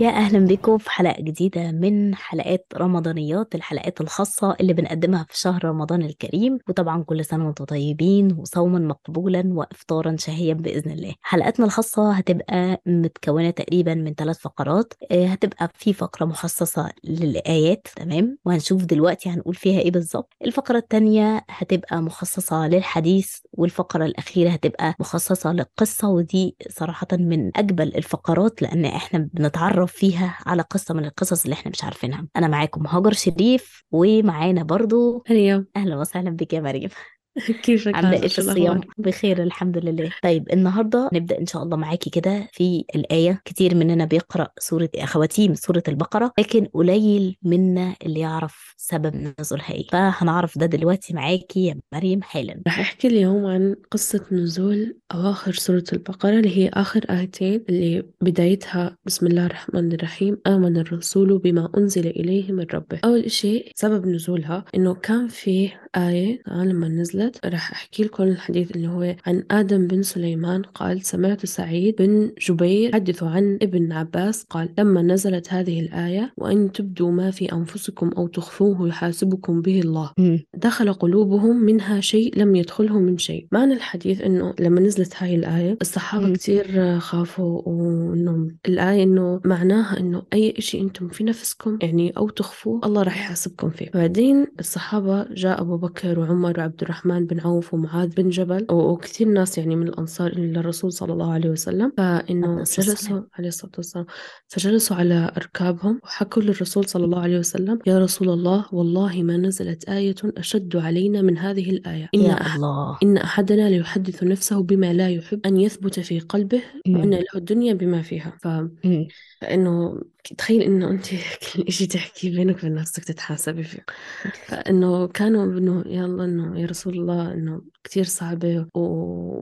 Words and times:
يا 0.00 0.08
أهلا 0.08 0.46
بكم 0.46 0.78
في 0.78 0.90
حلقة 0.90 1.22
جديدة 1.22 1.70
من 1.72 2.14
حلقات 2.14 2.66
رمضانيات 2.76 3.54
الحلقات 3.54 4.00
الخاصة 4.00 4.56
اللي 4.60 4.72
بنقدمها 4.72 5.26
في 5.30 5.38
شهر 5.40 5.64
رمضان 5.64 6.02
الكريم. 6.02 6.58
وطبعا 6.68 7.02
كل 7.02 7.24
سنة 7.24 7.46
وأنتم 7.46 7.64
طيبين 7.64 8.32
وصوما 8.38 8.78
مقبولا 8.78 9.42
وإفطارا 9.46 10.16
شهيا 10.18 10.54
بإذن 10.54 10.90
الله. 10.90 11.14
حلقاتنا 11.22 11.66
الخاصة 11.66 12.12
هتبقى 12.12 12.82
متكونة 12.86 13.50
تقريبا 13.50 13.94
من 13.94 14.14
ثلاث 14.14 14.38
فقرات. 14.38 14.94
آه، 15.10 15.26
هتبقى 15.26 15.70
في 15.74 15.92
فقرة 15.92 16.24
مخصصة 16.26 16.90
للآيات 17.04 17.88
تمام؟ 17.96 18.38
وهنشوف 18.44 18.84
دلوقتي 18.84 19.28
هنقول 19.30 19.54
فيها 19.54 19.80
إيه 19.80 19.90
بالظبط. 19.90 20.32
الفقرة 20.44 20.78
التانية 20.78 21.44
هتبقى 21.50 22.02
مخصصة 22.02 22.68
للحديث 22.68 23.36
والفقرة 23.52 24.04
الأخيرة 24.04 24.50
هتبقى 24.50 24.94
مخصصة 25.00 25.52
للقصة. 25.52 26.08
ودي 26.08 26.56
صراحة 26.68 27.06
من 27.12 27.50
أجمل 27.56 27.96
الفقرات 27.96 28.62
لأن 28.62 28.84
إحنا 28.84 29.28
بنتعرف 29.34 29.85
فيها 29.86 30.38
على 30.46 30.62
قصة 30.62 30.94
من 30.94 31.04
القصص 31.04 31.42
اللي 31.44 31.54
إحنا 31.54 31.70
مش 31.70 31.84
عارفينها. 31.84 32.28
أنا 32.36 32.48
معاكم 32.48 32.86
هاجر 32.86 33.12
شريف 33.12 33.84
ومعانا 33.90 34.62
برضو 34.62 35.24
مريم 35.30 35.66
أهلا 35.76 35.96
وسهلا 35.96 36.30
بك 36.30 36.52
يا 36.52 36.60
مريم. 36.60 36.90
كيفك 37.64 37.94
عاملة 37.94 38.08
هلا 38.10 38.22
إيه 38.22 38.28
في 38.28 38.38
الصيام؟ 38.38 38.80
بخير 38.98 39.42
الحمد 39.42 39.78
لله. 39.78 40.10
طيب 40.22 40.52
النهاردة 40.52 41.10
نبدأ 41.12 41.38
إن 41.38 41.46
شاء 41.46 41.62
الله 41.62 41.76
معاكي 41.76 42.10
كده 42.10 42.48
في 42.52 42.84
الآية. 42.94 43.42
كتير 43.44 43.74
مننا 43.74 44.04
بيقرأ 44.04 44.48
سورة 44.58 44.88
خواتيم 45.04 45.54
سورة 45.54 45.82
البقرة 45.88 46.32
لكن 46.38 46.64
قليل 46.64 47.36
منا 47.42 47.94
اللي 48.06 48.20
يعرف 48.20 48.74
سبب 48.76 49.32
نزولها 49.40 49.70
إيه. 49.72 49.86
فهنعرف 49.92 50.58
ده 50.58 50.66
دلوقتي 50.66 51.14
معاكي 51.14 51.66
يا 51.66 51.80
مريم 51.94 52.22
حالا. 52.22 52.62
رح 52.66 52.78
أحكي 52.78 53.08
اليوم 53.08 53.46
عن 53.46 53.76
قصة 53.90 54.24
نزول 54.32 54.96
أواخر 55.14 55.52
سورة 55.52 55.84
البقرة 55.92 56.30
اللي 56.30 56.56
هي 56.56 56.68
آخر 56.68 57.04
آيتين 57.10 57.64
اللي 57.68 58.02
بدايتها 58.20 58.96
بسم 59.04 59.26
الله 59.26 59.46
الرحمن 59.46 59.92
الرحيم 59.92 60.38
آمن 60.46 60.76
الرسول 60.76 61.38
بما 61.38 61.70
أنزل 61.76 62.06
إليه 62.06 62.52
من 62.52 62.66
ربه. 62.74 63.00
أول 63.04 63.20
إشي 63.20 63.72
سبب 63.74 64.06
نزولها 64.06 64.64
إنه 64.74 64.94
كان 64.94 65.28
في 65.28 65.70
آية 65.96 66.42
لما 66.48 66.88
نزلت 66.88 67.25
رح 67.46 67.72
أحكي 67.72 68.04
لكم 68.04 68.22
الحديث 68.22 68.70
اللي 68.70 68.88
هو 68.88 69.16
عن 69.26 69.44
آدم 69.50 69.86
بن 69.86 70.02
سليمان. 70.02 70.62
قال 70.62 71.02
سمعت 71.02 71.46
سعيد 71.46 71.96
بن 71.98 72.30
جبير 72.48 72.90
يحدث 72.90 73.22
عن 73.22 73.58
ابن 73.62 73.92
عباس. 73.92 74.44
قال 74.50 74.68
لما 74.78 75.02
نزلت 75.02 75.52
هذه 75.52 75.80
الآية 75.80 76.32
وإن 76.36 76.72
تبدوا 76.72 77.10
ما 77.10 77.30
في 77.30 77.52
أنفسكم 77.52 78.10
أو 78.16 78.26
تخفوه 78.26 78.88
يحاسبكم 78.88 79.62
به 79.62 79.80
الله. 79.80 80.12
دخل 80.54 80.92
قلوبهم 80.92 81.56
منها 81.56 82.00
شيء 82.00 82.38
لم 82.38 82.56
يدخله 82.56 82.98
من 82.98 83.18
شيء. 83.18 83.46
معنى 83.52 83.72
الحديث 83.74 84.20
إنه 84.20 84.54
لما 84.60 84.80
نزلت 84.80 85.14
هاي 85.18 85.34
الآية 85.34 85.78
الصحابة 85.80 86.26
مم. 86.26 86.34
كتير 86.34 86.98
خافوا 86.98 87.62
وانه 87.66 88.48
الآية 88.68 89.02
إنه 89.02 89.40
معناها 89.44 90.00
إنه 90.00 90.22
أي 90.32 90.54
إشي 90.58 90.80
أنتم 90.80 91.08
في 91.08 91.24
نفسكم 91.24 91.78
يعني 91.82 92.10
أو 92.16 92.28
تخفوه 92.28 92.80
الله 92.84 93.02
راح 93.02 93.16
يحاسبكم 93.16 93.70
فيه. 93.70 93.90
بعدين 93.94 94.46
الصحابة 94.60 95.26
جاء 95.34 95.60
أبو 95.60 95.76
بكر 95.76 96.18
وعمر 96.18 96.60
وعبد 96.60 96.82
الرحمن 96.82 97.15
بن 97.24 97.40
عوف 97.40 97.74
ومعاذ 97.74 98.08
بن 98.08 98.28
جبل 98.28 98.66
وكثير 98.70 99.28
ناس 99.28 99.58
يعني 99.58 99.76
من 99.76 99.88
الأنصار 99.88 100.32
إلى 100.32 100.60
الرسول 100.60 100.92
صلى 100.92 101.12
الله 101.12 101.32
عليه 101.32 101.50
وسلم 101.50 101.92
فإنه 101.96 102.56
والسلام. 102.56 102.88
جلسوا 102.88 103.22
عليه 103.38 103.48
الصلاة 103.48 103.72
والسلام 103.76 104.06
فجلسوا 104.48 104.96
على 104.96 105.32
أركابهم 105.36 106.00
وحكوا 106.04 106.42
للرسول 106.42 106.88
صلى 106.88 107.04
الله 107.04 107.20
عليه 107.20 107.38
وسلم 107.38 107.78
يا 107.86 107.98
رسول 107.98 108.28
الله 108.28 108.66
والله 108.72 109.22
ما 109.22 109.36
نزلت 109.36 109.88
آية 109.88 110.14
أشد 110.24 110.76
علينا 110.76 111.22
من 111.22 111.38
هذه 111.38 111.70
الآية 111.70 112.08
إن, 112.14 112.30
أح 112.30 112.54
الله 112.54 112.98
إن 113.02 113.16
أحدنا 113.16 113.68
ليحدث 113.68 114.22
نفسه 114.22 114.62
بما 114.62 114.92
لا 114.92 115.10
يحب 115.10 115.46
أن 115.46 115.56
يثبت 115.56 116.00
في 116.00 116.20
قلبه 116.20 116.62
وأن. 116.88 117.14
له 117.14 117.24
الدنيا 117.36 117.74
بما 117.74 118.02
فيها 118.02 118.38
ف... 118.42 118.46
مم. 118.84 119.06
فإنه 119.40 120.00
تخيل 120.38 120.62
إنه 120.62 120.90
أنت 120.90 121.06
كل 121.54 121.62
إشي 121.62 121.86
تحكي 121.86 122.30
بينك 122.30 122.58
وبين 122.58 122.74
نفسك 122.74 123.04
تتحاسبي 123.04 123.62
فيه 123.62 123.84
فإنه 124.48 125.06
كانوا 125.06 125.44
إنه 125.44 125.84
يلا 125.86 126.24
إنه 126.24 126.60
يا 126.60 126.66
رسول 126.66 126.98
الله 127.10 127.32
إنه 127.32 127.62
كتير 127.84 128.04
صعبة 128.04 128.66
و... 128.74 128.80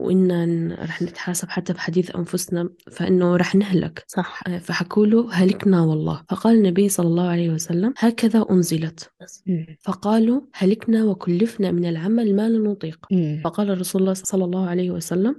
وإنا 0.05 0.75
رح 0.81 1.01
نتحاسب 1.01 1.49
حتى 1.49 1.73
بحديث 1.73 2.15
أنفسنا 2.15 2.69
فإنه 2.91 3.35
رح 3.35 3.55
نهلك. 3.55 4.03
صح. 4.07 4.43
فحكوا 4.59 5.05
له 5.05 5.33
هلكنا 5.33 5.81
والله. 5.81 6.23
فقال 6.29 6.57
النبي 6.57 6.89
صلى 6.89 7.07
الله 7.07 7.27
عليه 7.27 7.49
وسلم 7.49 7.93
هكذا 7.97 8.45
أنزلت. 8.51 9.11
مم. 9.45 9.77
فقالوا 9.81 10.41
هلكنا 10.53 11.03
وكلفنا 11.03 11.71
من 11.71 11.85
العمل 11.85 12.35
ما 12.35 12.49
لا 12.49 12.71
نطيق. 12.71 13.05
فقال 13.43 13.79
رسول 13.79 14.01
الله 14.01 14.13
صلى 14.13 14.45
الله 14.45 14.69
عليه 14.69 14.91
وسلم 14.91 15.35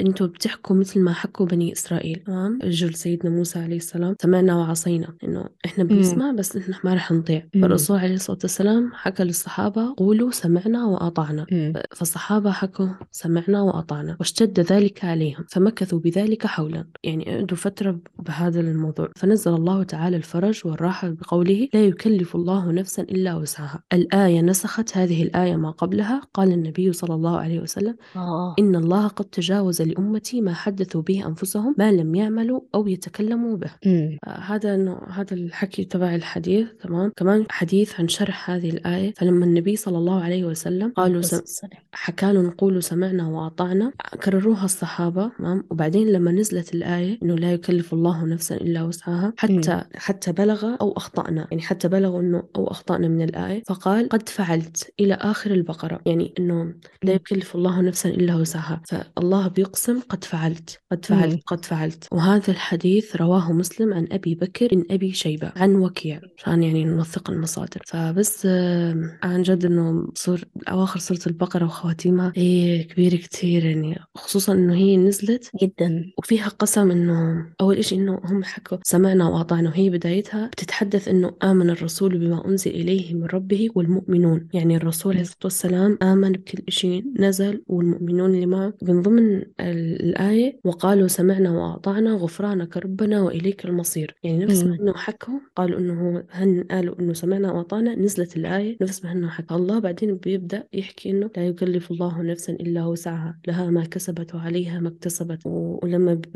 أنتوا 0.00 0.26
بتحكوا 0.26 0.76
مثل 0.76 1.00
ما 1.00 1.12
حكوا 1.12 1.46
بني 1.46 1.72
إسرائيل. 1.72 2.22
تمام 2.26 2.58
رجل 2.64 2.94
سيدنا 2.94 3.30
موسى 3.30 3.58
عليه 3.58 3.76
السلام 3.76 4.16
سمعنا 4.22 4.56
وعصينا 4.56 5.14
إنه 5.24 5.44
إحنا 5.64 5.84
بنسمع 5.84 6.32
بس 6.32 6.56
إحنا 6.56 6.76
ما 6.84 6.94
رح 6.94 7.12
نطيع. 7.12 7.46
فالرسول 7.54 7.98
عليه 7.98 8.14
الصلاة 8.14 8.38
والسلام 8.42 8.90
حكى 8.94 9.24
للصحابة 9.24 9.94
قولوا 9.96 10.30
سمعنا 10.30 10.84
وأطعنا. 10.86 11.46
مم. 11.52 11.72
فالصحابة 11.96 12.50
حكوا 12.50 12.88
سمعنا 13.10 13.62
وأطعنا 13.62 14.16
واشتد 14.20 14.60
ذلك 14.60 15.04
عليهم 15.04 15.44
فمكثوا 15.48 15.98
بذلك 15.98 16.46
حولا. 16.46 16.86
يعني 17.04 17.24
قعدوا 17.24 17.56
فترة 17.56 18.00
بهذا 18.18 18.60
الموضوع. 18.60 19.08
فنزل 19.16 19.54
الله 19.54 19.82
تعالى 19.82 20.16
الفرج 20.16 20.60
والراحة 20.64 21.08
بقوله 21.08 21.68
لا 21.74 21.84
يكلف 21.84 22.36
الله 22.36 22.72
نفسا 22.72 23.02
إلا 23.02 23.34
وسعها. 23.34 23.82
الآية 23.92 24.40
نسخت 24.40 24.96
هذه 24.96 25.22
الآية 25.22 25.56
ما 25.56 25.70
قبلها. 25.70 26.20
قال 26.34 26.52
النبي 26.52 26.92
صلى 26.92 27.14
الله 27.14 27.36
عليه 27.38 27.60
وسلم 27.60 27.96
آه. 28.16 28.54
إن 28.58 28.76
الله 28.76 29.06
قد 29.08 29.29
تجاوز 29.32 29.82
لأمتي 29.82 30.40
ما 30.40 30.54
حدثوا 30.54 31.02
به 31.02 31.26
أنفسهم 31.26 31.74
ما 31.78 31.92
لم 31.92 32.14
يعملوا 32.14 32.60
أو 32.74 32.88
يتكلموا 32.88 33.56
به. 33.56 33.70
مم. 33.86 34.18
آه، 34.24 34.30
هذا 34.30 34.74
إنه 34.74 35.00
هذا 35.10 35.34
الحكي 35.34 35.84
تبع 35.84 36.14
الحديث 36.14 36.68
تمام؟ 36.82 37.12
كمان 37.16 37.46
حديث 37.50 38.00
عن 38.00 38.08
شرح 38.08 38.50
هذه 38.50 38.70
الآية. 38.70 39.14
فلما 39.16 39.44
النبي 39.44 39.76
صلى 39.76 39.98
الله 39.98 40.22
عليه 40.22 40.44
وسلم 40.44 40.92
قالوا 40.96 41.22
سم... 41.22 41.68
حكى 41.92 42.32
له 42.32 42.42
نقول 42.42 42.82
سمعنا 42.82 43.28
وأطعنا. 43.28 43.92
كرروها 44.24 44.64
الصحابة 44.64 45.30
تمام؟ 45.38 45.64
وبعدين 45.70 46.12
لما 46.12 46.32
نزلت 46.32 46.74
الآية 46.74 47.18
إنه 47.22 47.34
لا 47.34 47.52
يكلف 47.52 47.94
الله 47.94 48.24
نفسا 48.24 48.54
إلا 48.54 48.82
وسعها 48.82 49.32
حتى 49.36 49.82
حتى 49.94 50.32
بلغ 50.32 50.76
أو 50.80 50.92
أخطأنا. 50.92 51.46
يعني 51.50 51.62
حتى 51.62 51.88
بلغوا 51.88 52.20
إنه 52.20 52.42
أو 52.56 52.70
أخطأنا 52.70 53.08
من 53.08 53.22
الآية. 53.22 53.62
فقال 53.66 54.08
قد 54.08 54.28
فعلت 54.28 54.92
إلى 55.00 55.14
آخر 55.14 55.50
البقرة. 55.50 56.00
يعني 56.06 56.34
إنه 56.38 56.64
لا 57.02 57.10
مم. 57.10 57.10
يكلف 57.10 57.54
الله 57.56 57.80
نفسا 57.80 58.08
إلا 58.08 58.34
وسعها. 58.34 58.82
فالله 59.20 59.48
بيقسم 59.48 60.00
قد 60.00 60.24
فعلت 60.24 60.80
قد 60.92 60.98
مم. 61.10 61.18
فعلت 61.18 61.40
قد 61.46 61.64
فعلت. 61.64 62.08
وهذا 62.12 62.48
الحديث 62.50 63.16
رواه 63.16 63.52
مسلم 63.52 63.94
عن 63.94 64.08
أبي 64.12 64.34
بكر 64.34 64.68
بن 64.72 64.84
أبي 64.90 65.12
شيبة 65.12 65.52
عن 65.56 65.74
وكيع 65.76 66.20
عشان 66.38 66.62
يعني 66.62 66.84
نوثق 66.84 67.30
المصادر. 67.30 67.82
فبس 67.86 68.46
آم، 68.46 69.18
عن 69.22 69.42
جد 69.42 69.64
إنه 69.64 70.08
صور 70.14 70.40
أواخر 70.68 71.00
سورة 71.00 71.20
البقرة 71.26 71.64
وخواتيمها 71.64 72.32
هي 72.36 72.84
كبيرة 72.84 73.16
كتير 73.16 73.64
يعني. 73.64 73.98
خصوصا 74.14 74.52
إنه 74.52 74.74
هي 74.74 74.96
نزلت 74.96 75.50
جدا. 75.62 76.12
وفيها 76.18 76.48
قسم 76.48 76.90
إنه 76.90 77.46
أول 77.60 77.76
إشي 77.76 77.94
إنه 77.94 78.20
هم 78.24 78.44
حكوا 78.44 78.78
سمعنا 78.84 79.28
وأطعنا. 79.28 79.68
وهي 79.68 79.90
بدايتها 79.90 80.46
بتتحدث 80.46 81.08
إنه 81.08 81.32
آمن 81.42 81.70
الرسول 81.70 82.18
بما 82.18 82.46
أنزل 82.48 82.70
إليه 82.70 83.14
من 83.14 83.24
ربه 83.24 83.68
والمؤمنون. 83.74 84.48
يعني 84.54 84.76
الرسول 84.76 85.12
عليه 85.12 85.20
مم. 85.22 85.26
الصلاة 85.28 85.44
والسلام 85.44 85.98
آمن 86.02 86.32
بكل 86.32 86.58
إشي 86.68 87.04
نزل 87.18 87.62
والمؤمنون 87.66 88.34
اللي 88.34 88.46
معه 88.46 88.72
من 88.82 89.02
ضمن 89.10 89.36
ال- 89.60 90.02
الآية 90.02 90.60
وقالوا 90.64 91.08
سمعنا 91.08 91.50
وأطعنا 91.50 92.12
غفرانك 92.12 92.76
ربنا 92.76 93.22
وإليك 93.22 93.64
المصير 93.64 94.14
يعني 94.22 94.44
نفس 94.44 94.64
ما. 94.64 94.74
إنه 94.80 94.92
حكوا 94.94 95.34
قالوا 95.56 95.94
هو 95.94 96.22
هن 96.30 96.64
قالوا 96.70 97.00
إنه 97.00 97.12
سمعنا 97.12 97.52
وأطعنا 97.52 97.94
نزلت 97.94 98.36
الآية 98.36 98.76
نفس 98.82 99.04
ما 99.04 99.12
إنه 99.12 99.28
حكى 99.28 99.54
الله 99.54 99.78
بعدين 99.78 100.14
بيبدأ 100.16 100.64
يحكي 100.72 101.10
إنه 101.10 101.30
لا 101.36 101.46
يكلف 101.46 101.90
الله 101.90 102.22
نفسا 102.22 102.52
إلا 102.52 102.86
وسعها 102.86 103.38
لها 103.48 103.70
ما 103.70 103.84
كسبت 103.84 104.34
وعليها 104.34 104.80
ما 104.80 104.88
اكتسبت 104.88 105.40
ولما 105.46 106.14
ب... 106.14 106.26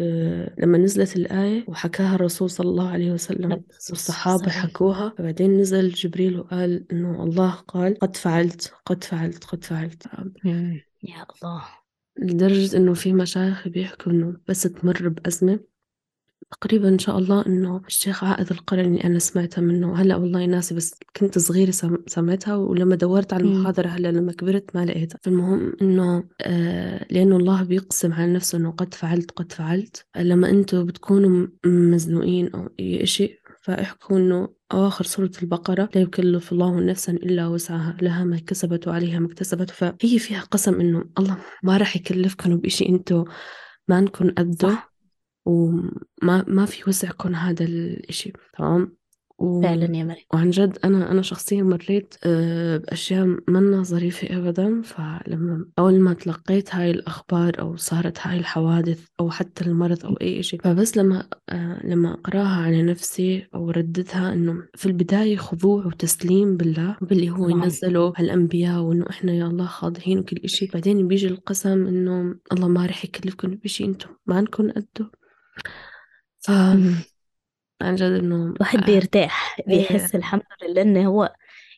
لما 0.58 0.78
نزلت 0.78 1.16
الآية 1.16 1.64
وحكاها 1.69 2.14
الرسول 2.14 2.50
صلى 2.50 2.70
الله 2.70 2.88
عليه 2.88 3.12
وسلم 3.12 3.62
والصحابة 3.90 4.43
والسلام. 4.44 4.66
حكوها 4.66 5.14
فبعدين 5.19 5.58
نزل 5.60 5.88
جبريل 5.88 6.40
وقال 6.40 6.84
إنه 6.93 7.25
الله 7.25 7.50
قال 7.50 7.98
قد 7.98 8.16
فعلت 8.16 8.72
قد 8.87 9.04
فعلت 9.04 9.44
قد 9.44 9.64
فعلت. 9.64 10.02
يا 10.44 11.26
الله 11.43 11.62
لدرجة 12.19 12.76
إنه 12.76 12.94
في 12.94 13.12
مشايخ 13.12 13.69
بيحكوا 13.69 14.12
إنه 14.12 14.37
بس 14.49 14.62
تمر 14.62 15.08
بأزمة. 15.08 15.61
تقريبا 16.61 16.88
إن 16.88 16.99
شاء 16.99 17.19
الله 17.19 17.46
إنه 17.46 17.82
الشيخ 17.87 18.25
عائذ 18.25 18.46
القرني 18.50 18.87
اللي 18.87 19.05
أنا 19.05 19.19
سمعتها 19.19 19.62
منه. 19.62 19.94
هلأ 20.02 20.16
والله 20.16 20.44
ناسي 20.44 20.75
بس 20.75 20.94
كنت 21.16 21.38
صغيرة 21.38 21.70
سم- 21.70 22.05
سمعتها 22.06 22.56
ولما 22.56 22.96
دورت 22.96 23.32
على. 23.32 23.44
المحاضرة 23.44 23.88
هلأ 23.88 24.12
لما 24.12 24.32
كبرت 24.32 24.76
ما 24.76 24.84
لقيتها. 24.84 25.19
فالمهم 25.22 25.72
إنه 25.82 26.25
آه 26.43 27.06
لأنه 27.11 27.37
الله 27.37 27.62
بيقسم 27.62 28.12
على 28.12 28.32
نفسه 28.32 28.58
إنه 28.58 28.70
قد 28.70 28.94
فعلت 28.94 29.31
قد 29.31 29.52
فعلت. 29.52 30.06
لما 30.17 30.50
أنتوا 30.50 30.82
بتكونوا 30.82 31.46
مزنوقين 31.67 32.49
أو 32.55 32.69
أي 32.81 33.02
إشي 33.02 33.38
فاحكوا 33.64 34.19
إنه 34.19 34.49
أواخر 34.72 35.05
سورة 35.05 35.31
البقرة 35.43 35.88
لا 35.94 36.00
يكلف 36.00 36.52
الله 36.52 36.81
نفسا 36.81 37.12
إلا 37.12 37.46
وسعها 37.46 37.96
لها 38.02 38.25
ما 38.25 38.38
كسبت 38.38 38.88
وعليها 38.88 39.19
ما 39.19 39.26
اكتسبت. 39.26 39.70
فهي 39.70 40.19
فيها 40.19 40.40
قسم 40.40 40.81
إنه 40.81 41.05
الله 41.19 41.38
ما 41.62 41.76
راح 41.76 41.96
يكلفكم 41.96 42.56
بإشي 42.56 42.88
أنتوا 42.88 43.25
ما 43.88 44.00
نكون 44.00 44.31
قده 44.31 44.78
وما 45.44 46.44
ما 46.49 46.66
في 46.66 46.90
وسع 46.90 47.11
كون 47.11 47.34
هذا 47.34 47.64
الإشي 47.64 48.32
تمام؟ 48.58 48.96
و... 49.38 49.62
فعلا 49.62 49.96
يا 49.96 50.04
مريم. 50.04 50.25
وعن 50.34 50.50
جد 50.50 50.78
أنا 50.84 51.10
أنا 51.10 51.22
شخصيا 51.22 51.62
مريت 51.62 52.14
آه، 52.25 52.76
بأشياء 52.76 53.36
منا 53.48 53.82
ظريفة 53.82 54.38
أبدا. 54.38 54.82
فلما 54.82 55.66
أول 55.78 56.00
ما 56.00 56.12
تلقيت 56.14 56.75
هاي 56.75 56.90
الأخبار 56.90 57.60
أو 57.60 57.76
صارت 57.76 58.19
هاي 58.20 58.38
الحوادث 58.38 59.06
أو 59.20 59.31
حتى 59.31 59.64
المرض 59.64 60.06
أو 60.06 60.14
أي 60.14 60.42
شيء 60.42 60.60
فبس 60.62 60.96
لما 60.96 61.28
آه، 61.48 61.86
لما 61.86 62.14
أقراها 62.14 62.62
على 62.64 62.82
نفسي 62.82 63.46
أو 63.54 63.70
رددها 63.70 64.32
إنه 64.32 64.62
في 64.75 64.86
البداية 64.86 65.36
خضوع 65.36 65.86
وتسليم 65.86 66.56
بالله 66.56 66.96
باللي 67.00 67.31
هو 67.31 67.48
طبعا 67.50 67.64
ينزله 67.64 68.12
هالأنبياء 68.16 68.81
وإنه 68.81 69.06
إحنا 69.10 69.32
يا 69.32 69.46
الله 69.46 69.66
خاضعين 69.66 70.19
وكل 70.19 70.36
إشي. 70.44 70.66
بعدين 70.66 71.08
بيجي 71.08 71.28
القسم 71.28 71.86
إنه 71.86 72.34
الله 72.52 72.69
ما 72.69 72.86
رح 72.86 73.04
يكلفكم 73.04 73.48
بشيء 73.48 73.86
أنتم 73.88 74.08
ما 74.26 74.36
عنكم 74.36 74.70
قده 74.70 75.10
ف. 76.40 76.50
عن 77.84 77.94
جد 77.94 78.12
إنه 78.12 78.36
الواحد 78.36 78.78
آه، 78.82 78.86
بيرتاح 78.86 79.56
إيه. 79.69 79.78
بيحس 79.78 80.14
الحمد 80.14 80.42
لله 80.62 80.82
إن 80.82 80.96
هو 80.96 81.34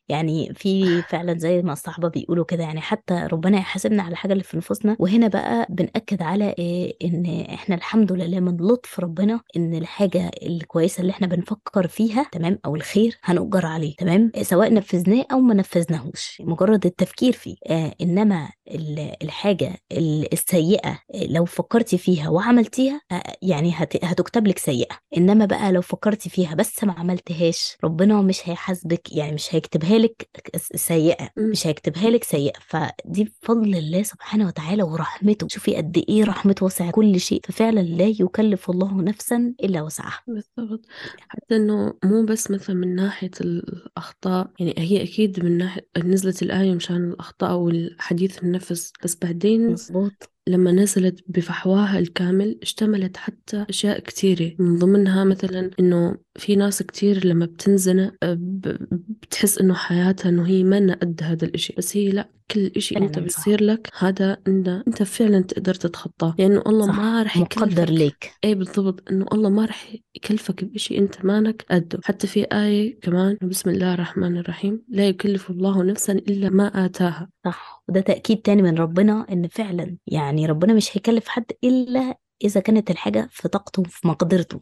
يعني 0.09 0.53
في 0.55 0.85
فعلا 1.11 1.39
زي 1.39 1.63
ما 1.63 1.73
الصحابة 1.73 2.09
بيقولوا 2.09 2.45
كده 2.45 2.63
يعني 2.65 2.81
حتى 2.81 3.29
ربنا 3.33 3.59
يحاسبنا 3.59 4.03
على 4.03 4.13
الحاجة 4.13 4.33
اللي 4.33 4.45
في 4.45 4.57
نفوسنا. 4.57 4.97
وهنا 4.99 5.29
بقى 5.29 5.67
بنأكد 5.71 6.23
على 6.23 6.55
إيه؟ 6.59 6.97
إن 7.05 7.47
إحنا 7.55 7.75
الحمد 7.75 8.13
لله 8.13 8.41
من 8.41 8.57
لطف 8.57 9.01
ربنا 9.01 9.41
إن 9.57 9.75
الحاجة 9.75 10.31
الكويسة 10.43 11.01
اللي 11.01 11.11
إحنا 11.11 11.27
بنفكر 11.27 11.87
فيها 11.87 12.27
تمام؟ 12.33 12.59
أو 12.67 12.77
الخير 12.77 13.17
هنؤجر 13.25 13.67
عليه 13.67 13.95
تمام؟ 13.99 14.33
سواء 14.43 14.73
نفذناه 14.75 15.25
أو 15.33 15.41
ما 15.41 15.55
نفذناهوش 15.55 16.43
مجرد 16.45 16.87
التفكير 16.87 17.33
فيه. 17.33 17.57
آه 17.71 17.95
إنما 18.01 18.49
ال- 18.71 19.13
الحاجة 19.23 19.75
ال- 19.93 20.33
السيئة 20.33 20.99
لو 21.29 21.45
فكرتي 21.45 21.99
فيها 21.99 22.29
وعملتيها 22.29 23.01
آه، 23.13 23.23
يعني 23.43 23.73
هت- 23.75 24.05
هتكتب 24.05 24.47
لك 24.47 24.59
سيئة. 24.59 24.99
إنما 25.17 25.45
بقى 25.47 25.73
لو 25.73 25.81
فكرتي 25.83 26.31
فيها 26.31 26.55
بس 26.55 26.85
ما 26.85 26.93
عملتهاش 26.93 27.77
ربنا 27.85 28.23
مش 28.23 28.49
هيحاسبك 28.49 29.13
يعني 29.13 29.33
مش 29.33 29.55
هيكتبها 29.55 29.96
لك 29.99 30.29
سيئة. 30.75 31.31
مم. 31.37 31.51
مش 31.51 31.67
هيكتبها 31.67 32.11
لك 32.11 32.25
سيئة. 32.25 32.59
فدي 32.61 33.25
بفضل 33.25 33.75
الله 33.75 34.03
سبحانه 34.03 34.47
وتعالى 34.47 34.83
ورحمته. 34.83 35.49
شوفي 35.51 35.77
قد 35.77 36.05
إيه 36.09 36.25
رحمته 36.25 36.67
وسع 36.67 36.91
كل 36.91 37.21
شيء. 37.21 37.41
ففعلا 37.45 37.81
لا 37.81 38.07
يكلف 38.07 38.71
الله 38.71 39.03
نفسا 39.03 39.55
إلا 39.65 39.83
وسعها. 39.83 40.23
بالضبط. 40.27 40.87
حتى 41.29 41.57
إنه 41.57 41.95
مو 42.05 42.25
بس 42.25 42.51
مثلا 42.51 42.77
من 42.77 42.95
ناحية 42.95 43.31
الأخطاء 43.41 44.51
يعني 44.61 44.75
هي 44.79 45.03
أكيد 45.03 45.45
من 45.45 45.59
ناحية 45.59 45.89
نزلت 46.05 46.43
الآية 46.43 46.75
مشان 46.75 46.97
الأخطاء 46.97 47.57
والحديث 47.57 48.43
النفس. 48.43 48.93
بس 49.05 49.19
بعدين 49.23 49.73
مظبوط. 49.73 50.36
لما 50.49 50.73
نزلت 50.73 51.25
بفحواها 51.29 51.99
الكامل 51.99 52.59
اشتملت 52.63 53.17
حتى 53.17 53.67
أشياء 53.71 54.01
كثيرة 54.01 54.53
من 54.59 54.79
ضمنها 54.79 55.25
مثلا 55.25 55.71
إنه 55.81 56.17
في 56.37 56.57
ناس 56.57 56.83
كتير 56.83 57.27
لما 57.27 57.47
بتنزنق 57.47 58.15
ب- 58.25 58.77
بتحس 59.23 59.59
إنه 59.59 59.75
حياتها 59.75 60.29
إنه 60.29 60.47
هي 60.47 60.65
ما 60.65 60.95
قد 60.95 61.21
هذا 61.23 61.45
الإشي. 61.45 61.75
بس 61.79 61.97
هي 61.97 62.09
لا. 62.11 62.29
كل 62.51 62.83
فعلا 62.83 63.13
صح. 63.13 63.21
بيصير 63.21 63.65
لك 63.65 63.91
هذا 63.99 64.39
أنت 64.49 64.69
أنت 64.69 65.03
فعلا 65.03 65.41
تقدر 65.41 65.75
تتخطاه. 65.75 66.35
لأنه 66.39 66.63
الله 66.67 66.87
ما 66.93 67.23
رح 67.23 67.37
مقدر 67.37 67.91
ليك. 67.91 68.33
إيه 68.45 68.55
بالضبط 68.55 69.11
إنه 69.11 69.27
الله 69.33 69.51
ما 69.51 69.65
رح 69.65 69.95
يكلفك 70.15 70.65
بإشي 70.65 70.99
أنت 70.99 71.25
مانك 71.25 71.67
قده. 71.71 72.01
حتى 72.05 72.27
في 72.27 72.45
آية 72.45 73.01
كمان 73.01 73.39
بسم 73.43 73.71
الله 73.71 73.95
الرحمن 73.95 74.37
الرحيم 74.39 74.83
لا 74.89 75.09
يكلف 75.09 75.51
الله 75.51 75.83
نفسا 75.83 76.13
إلا 76.13 76.51
ما 76.51 76.85
آتاها. 76.87 77.31
صح. 77.45 77.83
وده 77.89 78.01
تأكيد 78.01 78.39
تاني 78.39 78.63
من 78.63 78.79
ربنا 78.79 79.27
إن 79.33 79.49
فعلا 79.49 79.97
يعني 80.07 80.47
ربنا 80.47 80.75
مش 80.75 80.97
هيكلف 80.97 81.29
حد 81.29 81.45
إلا 81.65 82.19
إذا 82.45 82.61
كانت 82.61 82.91
الحاجة 82.91 83.29
في 83.31 83.49
طاقته 83.49 83.81
وفي 83.81 84.09
مقدرته. 84.09 84.61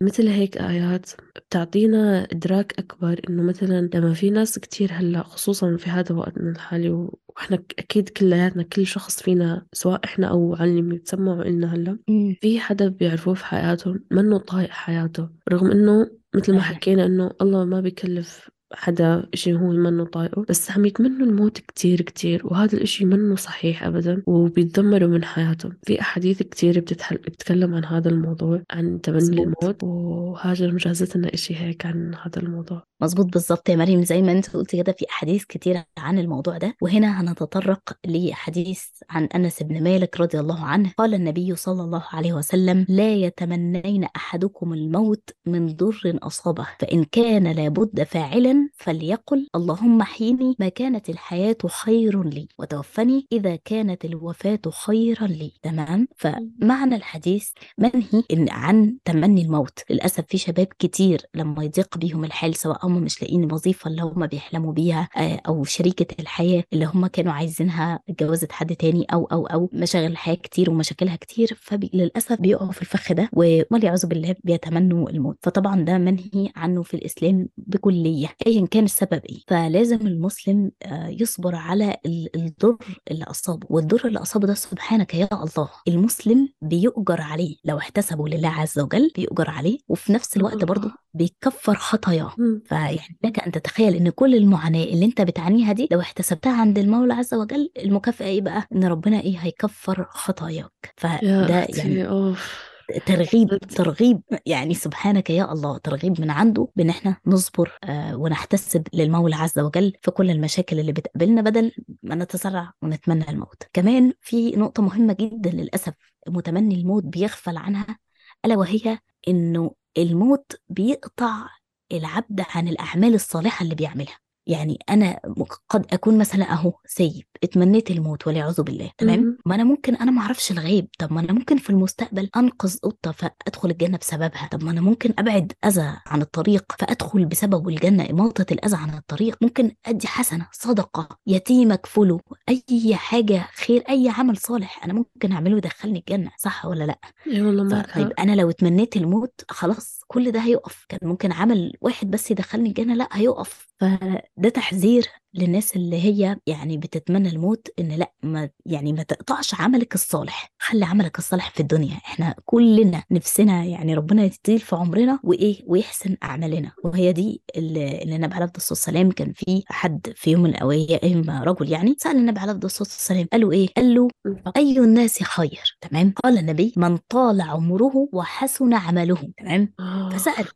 مثل 0.00 0.28
هيك 0.28 0.56
آيات 0.58 1.10
بتعطينا 1.36 2.28
إدراك 2.32 2.78
أكبر 2.78 3.20
إنه 3.28 3.42
مثلا 3.42 3.90
لما 3.94 4.14
في 4.14 4.30
ناس 4.30 4.58
كتير 4.58 4.92
هلأ 4.92 5.22
خصوصا 5.22 5.76
في 5.76 5.90
هذا 5.90 6.14
وقتنا 6.14 6.50
الحالي 6.50 6.90
وإحنا 6.90 7.62
أكيد 7.78 8.08
كلياتنا 8.08 8.62
كل 8.62 8.86
شخص 8.86 9.22
فينا 9.22 9.66
سواء 9.72 10.00
إحنا 10.04 10.26
أو 10.26 10.54
اللي 10.54 10.82
بيتسمعوا 10.82 11.42
إلنا 11.42 11.74
هلأ 11.74 11.98
مم. 12.08 12.36
في 12.40 12.60
حدا 12.60 12.88
بيعرفوه 12.88 13.34
في 13.34 13.44
حياتهم 13.44 14.04
منه 14.10 14.38
طايق 14.38 14.70
حياته 14.70 15.28
رغم 15.52 15.70
إنه 15.70 16.10
مثل 16.34 16.54
ما 16.54 16.60
حكينا 16.60 17.06
إنه 17.06 17.30
الله 17.40 17.64
ما 17.64 17.80
بيكلف 17.80 18.50
حدا 18.72 19.28
إشي 19.34 19.54
هو 19.54 19.70
منه 19.70 20.04
طايقه 20.04 20.44
بس 20.48 20.70
عم 20.70 20.84
يتمنوا 20.84 21.26
الموت 21.26 21.58
كتير 21.58 22.00
كتير 22.02 22.46
وهذا 22.46 22.76
الإشي 22.76 23.04
منه 23.04 23.36
صحيح 23.36 23.84
أبدا 23.84 24.22
وبيتدمروا 24.26 25.08
من 25.08 25.24
حياتهم. 25.24 25.76
في 25.86 26.00
أحاديث 26.00 26.42
كتير 26.42 26.80
بتتحل... 26.80 27.16
بتتكلم 27.16 27.74
عن 27.74 27.84
هذا 27.84 28.08
الموضوع 28.08 28.62
عن 28.70 29.00
تمني 29.00 29.42
الموت 29.42 29.82
وهاجر 29.82 30.72
مجهزت 30.72 31.16
لنا 31.16 31.34
إشي 31.34 31.56
هيك 31.56 31.86
عن 31.86 32.14
هذا 32.14 32.42
الموضوع. 32.42 32.84
مظبوط 33.00 33.26
بالظبط 33.26 33.68
يا 33.68 33.76
مريم 33.76 34.04
زي 34.04 34.22
ما 34.22 34.32
انت 34.32 34.56
قلت 34.56 34.76
كده 34.76 34.92
في 34.92 35.06
أحاديث 35.10 35.44
كتيرة 35.44 35.84
عن 35.98 36.18
الموضوع 36.18 36.58
ده 36.58 36.76
وهنا 36.82 37.20
هنتطرق 37.20 37.98
لحديث 38.06 38.84
عن 39.10 39.24
أنس 39.24 39.62
بن 39.62 39.82
مالك 39.82 40.20
رضي 40.20 40.40
الله 40.40 40.64
عنه. 40.64 40.92
قال 40.98 41.14
النبي 41.14 41.56
صلى 41.56 41.82
الله 41.82 42.02
عليه 42.12 42.32
وسلم 42.32 42.86
لا 42.88 43.14
يتمنين 43.14 44.04
أحدكم 44.04 44.72
الموت 44.72 45.30
من 45.46 45.66
ضر 45.66 46.18
أصابه 46.22 46.66
فإن 46.80 47.04
كان 47.04 47.52
لابد 47.52 48.02
فاعلا 48.02 48.68
فليقل 48.76 49.48
اللهم 49.54 50.00
احيني 50.00 50.56
ما 50.58 50.68
كانت 50.68 51.08
الحياة 51.08 51.56
خير 51.66 52.22
لي 52.22 52.48
وتوفني 52.58 53.26
إذا 53.32 53.56
كانت 53.56 54.04
الوفاة 54.04 54.60
خيرا 54.84 55.26
لي. 55.26 55.52
تمام؟ 55.62 56.08
فمعنى 56.16 56.94
الحديث 56.96 57.50
منهي 57.78 58.22
عن 58.50 58.96
تمني 59.04 59.42
الموت. 59.42 59.78
للأسف 59.90 60.24
في 60.28 60.38
شباب 60.38 60.66
كتير 60.78 61.20
لما 61.34 61.64
يضيق 61.64 61.98
بيهم 61.98 62.24
الحال 62.24 62.54
سواء 62.54 62.85
هم 62.86 63.02
مش 63.02 63.22
لاقيين 63.22 63.44
الوظيفة 63.44 63.90
اللي 63.90 64.02
هم 64.02 64.26
بيحلموا 64.26 64.72
بيها 64.72 65.08
آه، 65.16 65.40
أو 65.48 65.64
شريكة 65.64 66.06
الحياة 66.20 66.64
اللي 66.72 66.84
هم 66.84 67.06
كانوا 67.06 67.32
عايزينها 67.32 68.00
جوازة 68.20 68.48
حد 68.50 68.76
تاني 68.76 69.06
أو 69.12 69.24
أو 69.24 69.46
أو 69.46 69.70
مشاغل 69.72 70.06
الحياة 70.10 70.34
كتير 70.34 70.70
ومشاكلها 70.70 71.16
كتير. 71.16 71.58
فللأسف 71.60 72.40
بيقعوا 72.40 72.72
في 72.72 72.82
الفخ 72.82 73.12
ده 73.12 73.28
والعياذ 73.32 74.06
بالله 74.06 74.34
بيتمنوا 74.44 75.10
الموت. 75.10 75.38
فطبعا 75.42 75.80
ده 75.84 75.98
منهي 75.98 76.50
عنه 76.56 76.82
في 76.82 76.94
الإسلام 76.94 77.48
بكلية 77.56 78.28
أيا 78.46 78.66
كان 78.66 78.84
السبب 78.84 79.20
إيه. 79.30 79.38
فلازم 79.48 80.06
المسلم 80.06 80.70
آه، 80.82 81.08
يصبر 81.08 81.54
على 81.54 81.96
ال- 82.06 82.36
الضر 82.36 82.78
اللي 83.10 83.24
أصابه. 83.24 83.66
والضر 83.70 84.06
اللي 84.06 84.18
أصابه 84.18 84.46
ده 84.46 84.54
سبحانك 84.54 85.14
يا 85.14 85.28
الله. 85.32 85.68
المسلم 85.88 86.48
بيؤجر 86.62 87.20
عليه 87.20 87.56
لو 87.64 87.78
احتسبه 87.78 88.28
لله 88.28 88.48
عز 88.48 88.78
وجل 88.78 89.10
بيؤجر 89.16 89.50
عليه. 89.50 89.78
وفي 89.88 90.12
نفس 90.12 90.36
الوقت 90.36 90.64
برضه 90.64 90.92
بيكفر 91.14 91.74
خطاياه. 91.74 92.32
مم. 92.38 92.62
فيعني 92.76 93.18
لك 93.24 93.38
أن 93.40 93.52
تتخيل 93.52 93.94
إن 93.94 94.10
كل 94.10 94.34
المعاناة 94.34 94.84
اللي 94.84 95.04
أنت 95.04 95.20
بتعانيها 95.22 95.72
دي 95.72 95.88
لو 95.92 96.00
احتسبتها 96.00 96.60
عند 96.60 96.78
المولى 96.78 97.14
عز 97.14 97.34
وجل 97.34 97.70
المكافأة 97.78 98.26
إيه 98.26 98.40
بقى؟ 98.40 98.66
إن 98.72 98.84
ربنا 98.84 99.20
إيه؟ 99.20 99.38
هيكفر 99.38 100.06
خطاياك. 100.10 100.72
يا 100.84 100.90
فده 100.96 101.66
يعني 101.76 102.08
أوف. 102.08 102.66
ترغيب 103.06 103.48
ترغيب 103.58 104.20
يعني 104.46 104.74
سبحانك 104.74 105.30
يا 105.30 105.52
الله 105.52 105.78
ترغيب 105.78 106.20
من 106.20 106.30
عنده 106.30 106.68
بإن 106.76 106.88
إحنا 106.88 107.16
نصبر 107.26 107.72
آه 107.84 108.16
ونحتسب 108.16 108.82
للمولى 108.94 109.36
عز 109.36 109.58
وجل 109.58 109.92
في 110.02 110.10
كل 110.10 110.30
المشاكل 110.30 110.80
اللي 110.80 110.92
بتقابلنا 110.92 111.42
بدل 111.42 111.72
ما 112.02 112.14
نتسرع 112.14 112.72
ونتمنى 112.82 113.30
الموت. 113.30 113.62
كمان 113.72 114.12
في 114.20 114.50
نقطة 114.50 114.82
مهمة 114.82 115.16
جدا 115.20 115.50
للأسف 115.50 115.94
متمني 116.28 116.74
الموت 116.74 117.04
بيغفل 117.04 117.56
عنها 117.56 117.98
ألا 118.44 118.56
وهي 118.56 118.98
إنه 119.28 119.70
الموت 119.98 120.52
بيقطع 120.68 121.46
العبد 121.92 122.44
عن 122.54 122.68
الأعمال 122.68 123.14
الصالحة 123.14 123.62
اللي 123.62 123.74
بيعملها. 123.74 124.18
يعني 124.46 124.78
أنا 124.90 125.20
قد 125.68 125.86
أكون 125.92 126.18
مثلا 126.18 126.52
أهو 126.52 126.72
سيب 126.86 127.24
اتمنيت 127.44 127.90
الموت 127.90 128.26
والعياذ 128.26 128.62
بالله 128.62 128.90
تمام. 128.98 129.38
ما 129.46 129.54
أنا 129.54 129.64
ممكن 129.64 129.96
أنا 129.96 130.10
ما 130.10 130.20
أعرفش 130.20 130.50
الغيب. 130.52 130.88
طب 130.98 131.12
ما 131.12 131.20
أنا 131.20 131.32
ممكن 131.32 131.56
في 131.56 131.70
المستقبل 131.70 132.30
أنقذ 132.36 132.78
قطة 132.82 133.12
فأدخل 133.12 133.70
الجنة 133.70 133.98
بسببها. 133.98 134.48
طب 134.52 134.64
ما 134.64 134.70
أنا 134.70 134.80
ممكن 134.80 135.14
أبعد 135.18 135.52
أذى 135.64 135.96
عن 136.06 136.22
الطريق 136.22 136.64
فأدخل 136.78 137.24
بسببه 137.24 137.68
الجنة 137.68 138.10
إماطة 138.10 138.46
الأذى 138.52 138.76
عن 138.76 138.94
الطريق. 138.94 139.36
ممكن 139.42 139.72
أدي 139.86 140.06
حسنة 140.06 140.48
صدقة 140.52 141.08
يتيم 141.26 141.72
أكفله 141.72 142.20
أي 142.48 142.96
حاجة 142.96 143.48
خير 143.54 143.84
أي 143.88 144.08
عمل 144.08 144.36
صالح 144.36 144.84
أنا 144.84 144.92
ممكن 144.92 145.32
أعمله 145.32 145.56
يدخلني 145.56 145.98
الجنة 145.98 146.30
صح 146.38 146.66
ولا 146.66 146.84
لأ؟ 146.84 146.98
اي 147.26 147.42
والله 147.42 147.82
طيب 147.94 148.12
أنا 148.18 148.32
لو 148.32 148.50
اتمنيت 148.50 148.96
الموت 148.96 149.40
خلاص 149.48 150.00
كل 150.06 150.30
ده 150.32 150.40
هيقف. 150.40 150.86
كان 150.88 151.00
ممكن 151.02 151.32
عمل 151.32 151.72
واحد 151.80 152.10
بس 152.10 152.30
يدخلني 152.30 152.68
الجنة؟ 152.68 152.94
لأ 152.94 153.08
هيقف. 153.12 153.66
فده 153.80 154.48
تحذير 154.54 155.06
للناس 155.34 155.76
اللي 155.76 155.96
هي 155.96 156.36
يعني 156.46 156.78
بتتمنى 156.78 157.28
الموت 157.28 157.68
إن 157.78 157.88
لأ 157.88 158.12
ما 158.22 158.50
يعني 158.66 158.92
ما 158.92 159.02
تقطعش 159.02 159.54
عملك 159.54 159.94
الصالح. 159.94 160.52
خلي 160.58 160.84
عملك 160.84 161.18
الصالح 161.18 161.50
في 161.50 161.60
الدنيا. 161.60 161.94
إحنا 161.96 162.34
كلنا 162.44 163.04
نفسنا 163.10 163.64
يعني 163.64 163.94
ربنا 163.94 164.24
يطيل 164.24 164.58
في 164.58 164.76
عمرنا 164.76 165.18
وإيه؟ 165.22 165.62
ويحسن 165.66 166.16
أعمالنا. 166.22 166.72
وهي 166.84 167.12
دي 167.12 167.42
اللي 167.56 168.02
النبي 168.02 168.34
عليه 168.34 168.44
الصلاة 168.56 168.70
والسلام 168.70 169.10
كان 169.10 169.32
في 169.32 169.62
حد 169.66 170.12
في 170.16 170.30
يوم 170.30 170.42
من 170.42 170.50
الأيام 170.50 171.30
رجل 171.30 171.72
يعني 171.72 171.96
سأل 171.98 172.16
النبي 172.16 172.40
عليه 172.40 172.52
الصلاة 172.52 172.88
والسلام 172.88 173.26
قال 173.32 173.40
له 173.40 173.52
إيه؟ 173.52 173.68
قال 173.76 173.94
له 173.94 174.08
أي 174.56 174.78
الناس 174.78 175.22
خير؟ 175.22 175.78
تمام؟ 175.80 176.14
قال 176.24 176.38
النبي 176.38 176.72
من 176.76 176.96
طال 176.96 177.40
عمره 177.40 178.08
وحسن 178.12 178.74
عمله. 178.74 179.32
تمام؟ 179.38 179.72
آه. 179.80 180.10
فسأل. 180.10 180.46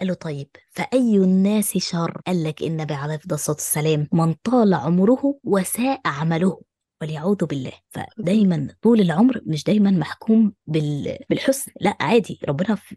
قال 0.00 0.08
له 0.08 0.14
طيب 0.14 0.48
فأي 0.70 1.16
الناس 1.16 1.78
شر؟ 1.78 2.20
قال 2.26 2.44
لك 2.44 2.62
النبي 2.62 2.94
عليه 2.94 3.20
الصلاة 3.32 3.56
والسلام 3.56 4.08
من 4.12 4.34
طال 4.34 4.74
عمره 4.74 5.38
وساء 5.44 6.00
عمله. 6.06 6.60
واليعوذ 7.00 7.44
بالله. 7.44 7.72
فدايما 7.90 8.68
طول 8.82 9.00
العمر 9.00 9.40
مش 9.46 9.64
دايما 9.64 9.90
محكوم 9.90 10.52
بال... 10.66 11.18
بالحسن. 11.30 11.72
لا 11.80 11.96
عادي. 12.00 12.40
ربنا 12.48 12.74
في... 12.74 12.96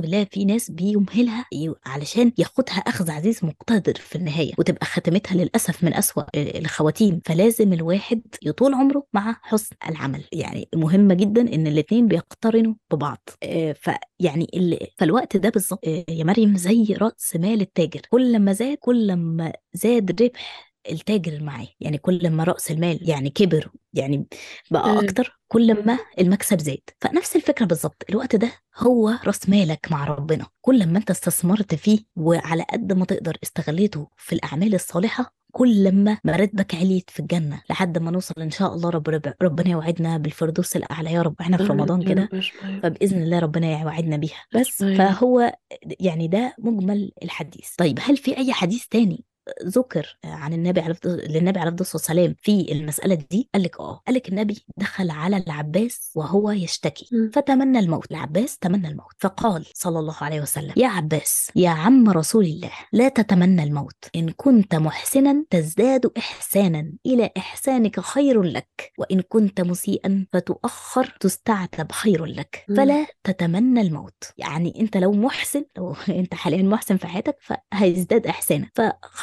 بالله 0.00 0.24
في 0.24 0.44
ناس 0.44 0.70
بيمهلها. 0.70 1.46
علشان 1.86 2.32
ياخدها 2.38 2.74
أخذ 2.74 3.10
عزيز 3.10 3.44
مقتدر 3.44 3.94
في 3.94 4.16
النهاية 4.16 4.52
وتبقى 4.58 4.86
ختمتها 4.86 5.34
للأسف 5.34 5.84
من 5.84 5.94
أسوأ 5.94 6.24
الخواتيم. 6.36 7.20
فلازم 7.24 7.72
الواحد 7.72 8.22
يطول 8.42 8.74
عمره 8.74 9.06
مع 9.12 9.36
حسن 9.42 9.76
العمل. 9.88 10.24
يعني 10.32 10.68
مهمة 10.74 11.14
جدا 11.14 11.54
إن 11.54 11.66
الاثنين 11.66 12.08
بيقترنوا 12.08 12.74
ببعض. 12.92 13.28
آه، 13.42 13.72
فيعني 13.72 14.50
ال... 14.54 14.78
فالوقت 14.98 15.36
ده 15.36 15.48
بالظبط 15.48 15.88
آه، 15.88 16.04
يا 16.08 16.24
مريم 16.24 16.56
زي 16.56 16.94
رأس 17.00 17.36
مال 17.36 17.60
التاجر. 17.60 18.00
كل 18.10 18.38
ما 18.38 18.52
زاد 18.52 18.76
كل 18.80 19.16
ما 19.16 19.52
زاد 19.74 20.22
ربح 20.22 20.71
التاجر 20.90 21.42
معاه 21.42 21.68
يعني 21.80 21.98
كل 21.98 22.30
ما 22.30 22.44
رأس 22.44 22.70
المال 22.70 23.08
يعني 23.10 23.30
كبر 23.30 23.70
يعني 23.94 24.26
بقى. 24.70 25.04
أكتر 25.04 25.38
كل 25.48 25.84
ما 25.86 25.98
المكسب 26.18 26.60
زاد. 26.60 26.80
فنفس 27.00 27.36
الفكرة 27.36 27.64
بالظبط 27.66 28.02
الوقت 28.10 28.36
ده 28.36 28.52
هو 28.78 29.08
رأس 29.24 29.48
مالك 29.48 29.86
مع 29.90 30.04
ربنا. 30.04 30.46
كل 30.60 30.86
ما 30.86 30.98
أنت 30.98 31.10
استثمرت 31.10 31.74
فيه 31.74 31.98
وعلى 32.16 32.64
قد 32.72 32.92
ما 32.92 33.04
تقدر 33.04 33.36
استغليته 33.42 34.08
في 34.16 34.34
الأعمال 34.34 34.74
الصالحة 34.74 35.34
كل 35.52 35.92
ما 35.92 36.18
مراتبك 36.24 36.74
عليت 36.74 37.10
في 37.10 37.20
الجنة 37.20 37.62
لحد 37.70 37.98
ما 37.98 38.10
نوصل 38.10 38.34
إن 38.38 38.50
شاء 38.50 38.74
الله 38.74 38.90
رب 38.90 39.08
رب 39.08 39.34
ربنا 39.42 39.70
يوعدنا 39.70 40.18
بالفردوس 40.18 40.76
الأعلى 40.76 41.12
يا 41.12 41.22
رب. 41.22 41.34
إحنا 41.40 41.56
في 41.56 41.62
رمضان 41.64 42.02
كده 42.02 42.28
أجمعين 42.32 42.80
فبإذن 42.82 43.22
الله 43.22 43.38
ربنا 43.38 43.80
يوعدنا 43.80 44.16
بيها. 44.16 44.44
بس 44.54 44.82
أجمعين 44.82 44.98
فهو 44.98 45.52
يعني 46.00 46.28
ده 46.28 46.54
مجمل 46.58 47.12
الحديث. 47.22 47.74
طيب 47.78 47.98
هل 48.02 48.16
في 48.16 48.36
أي 48.36 48.52
حديث 48.52 48.86
تاني 48.86 49.24
ذكر 49.64 50.16
عن 50.24 50.52
النبي 50.52 50.80
عليه 50.80 50.96
للنبي 51.04 51.60
عليه 51.60 51.70
الصلاة 51.70 51.94
والسلام 51.96 52.34
في 52.42 52.72
المسألة 52.72 53.14
دي 53.30 53.48
قال 53.54 53.62
لك 53.62 53.80
آه 53.80 54.02
قال 54.06 54.16
لك 54.16 54.28
النبي 54.28 54.64
دخل 54.76 55.10
على 55.10 55.36
العباس 55.36 56.10
وهو 56.14 56.50
يشتكي 56.50 57.08
مم. 57.12 57.30
فتمنى 57.34 57.78
الموت. 57.78 58.10
العباس 58.10 58.58
تمنى 58.58 58.88
الموت. 58.88 59.12
فقال 59.18 59.66
صلى 59.74 59.98
الله 59.98 60.16
عليه 60.20 60.40
وسلم 60.40 60.72
يا 60.76 60.88
عباس 60.88 61.50
يا 61.56 61.70
عم 61.70 62.10
رسول 62.10 62.44
الله 62.44 62.70
لا 62.92 63.08
تتمنى 63.08 63.62
الموت. 63.62 64.04
إن 64.16 64.30
كنت 64.30 64.74
محسنا 64.74 65.44
تزداد 65.50 66.10
إحسانا. 66.18 66.92
إلى 67.06 67.30
إحسانك 67.36 68.00
خير 68.00 68.42
لك. 68.42 68.92
وإن 68.98 69.20
كنت 69.20 69.60
مسيئا 69.60 70.26
فتؤخر 70.32 71.16
تستعتب 71.20 71.92
خير 71.92 72.24
لك. 72.24 72.64
مم. 72.68 72.76
فلا 72.76 73.06
تتمنى 73.24 73.80
الموت. 73.80 74.24
يعني 74.38 74.80
أنت 74.80 74.96
لو 74.96 75.12
محسن 75.12 75.64
لو 75.76 75.96
أنت 76.08 76.34
حاليا 76.34 76.62
محسن 76.62 76.96
في 76.96 77.06
حياتك 77.06 77.36
فهيزداد 77.40 78.26
احسانك 78.26 78.70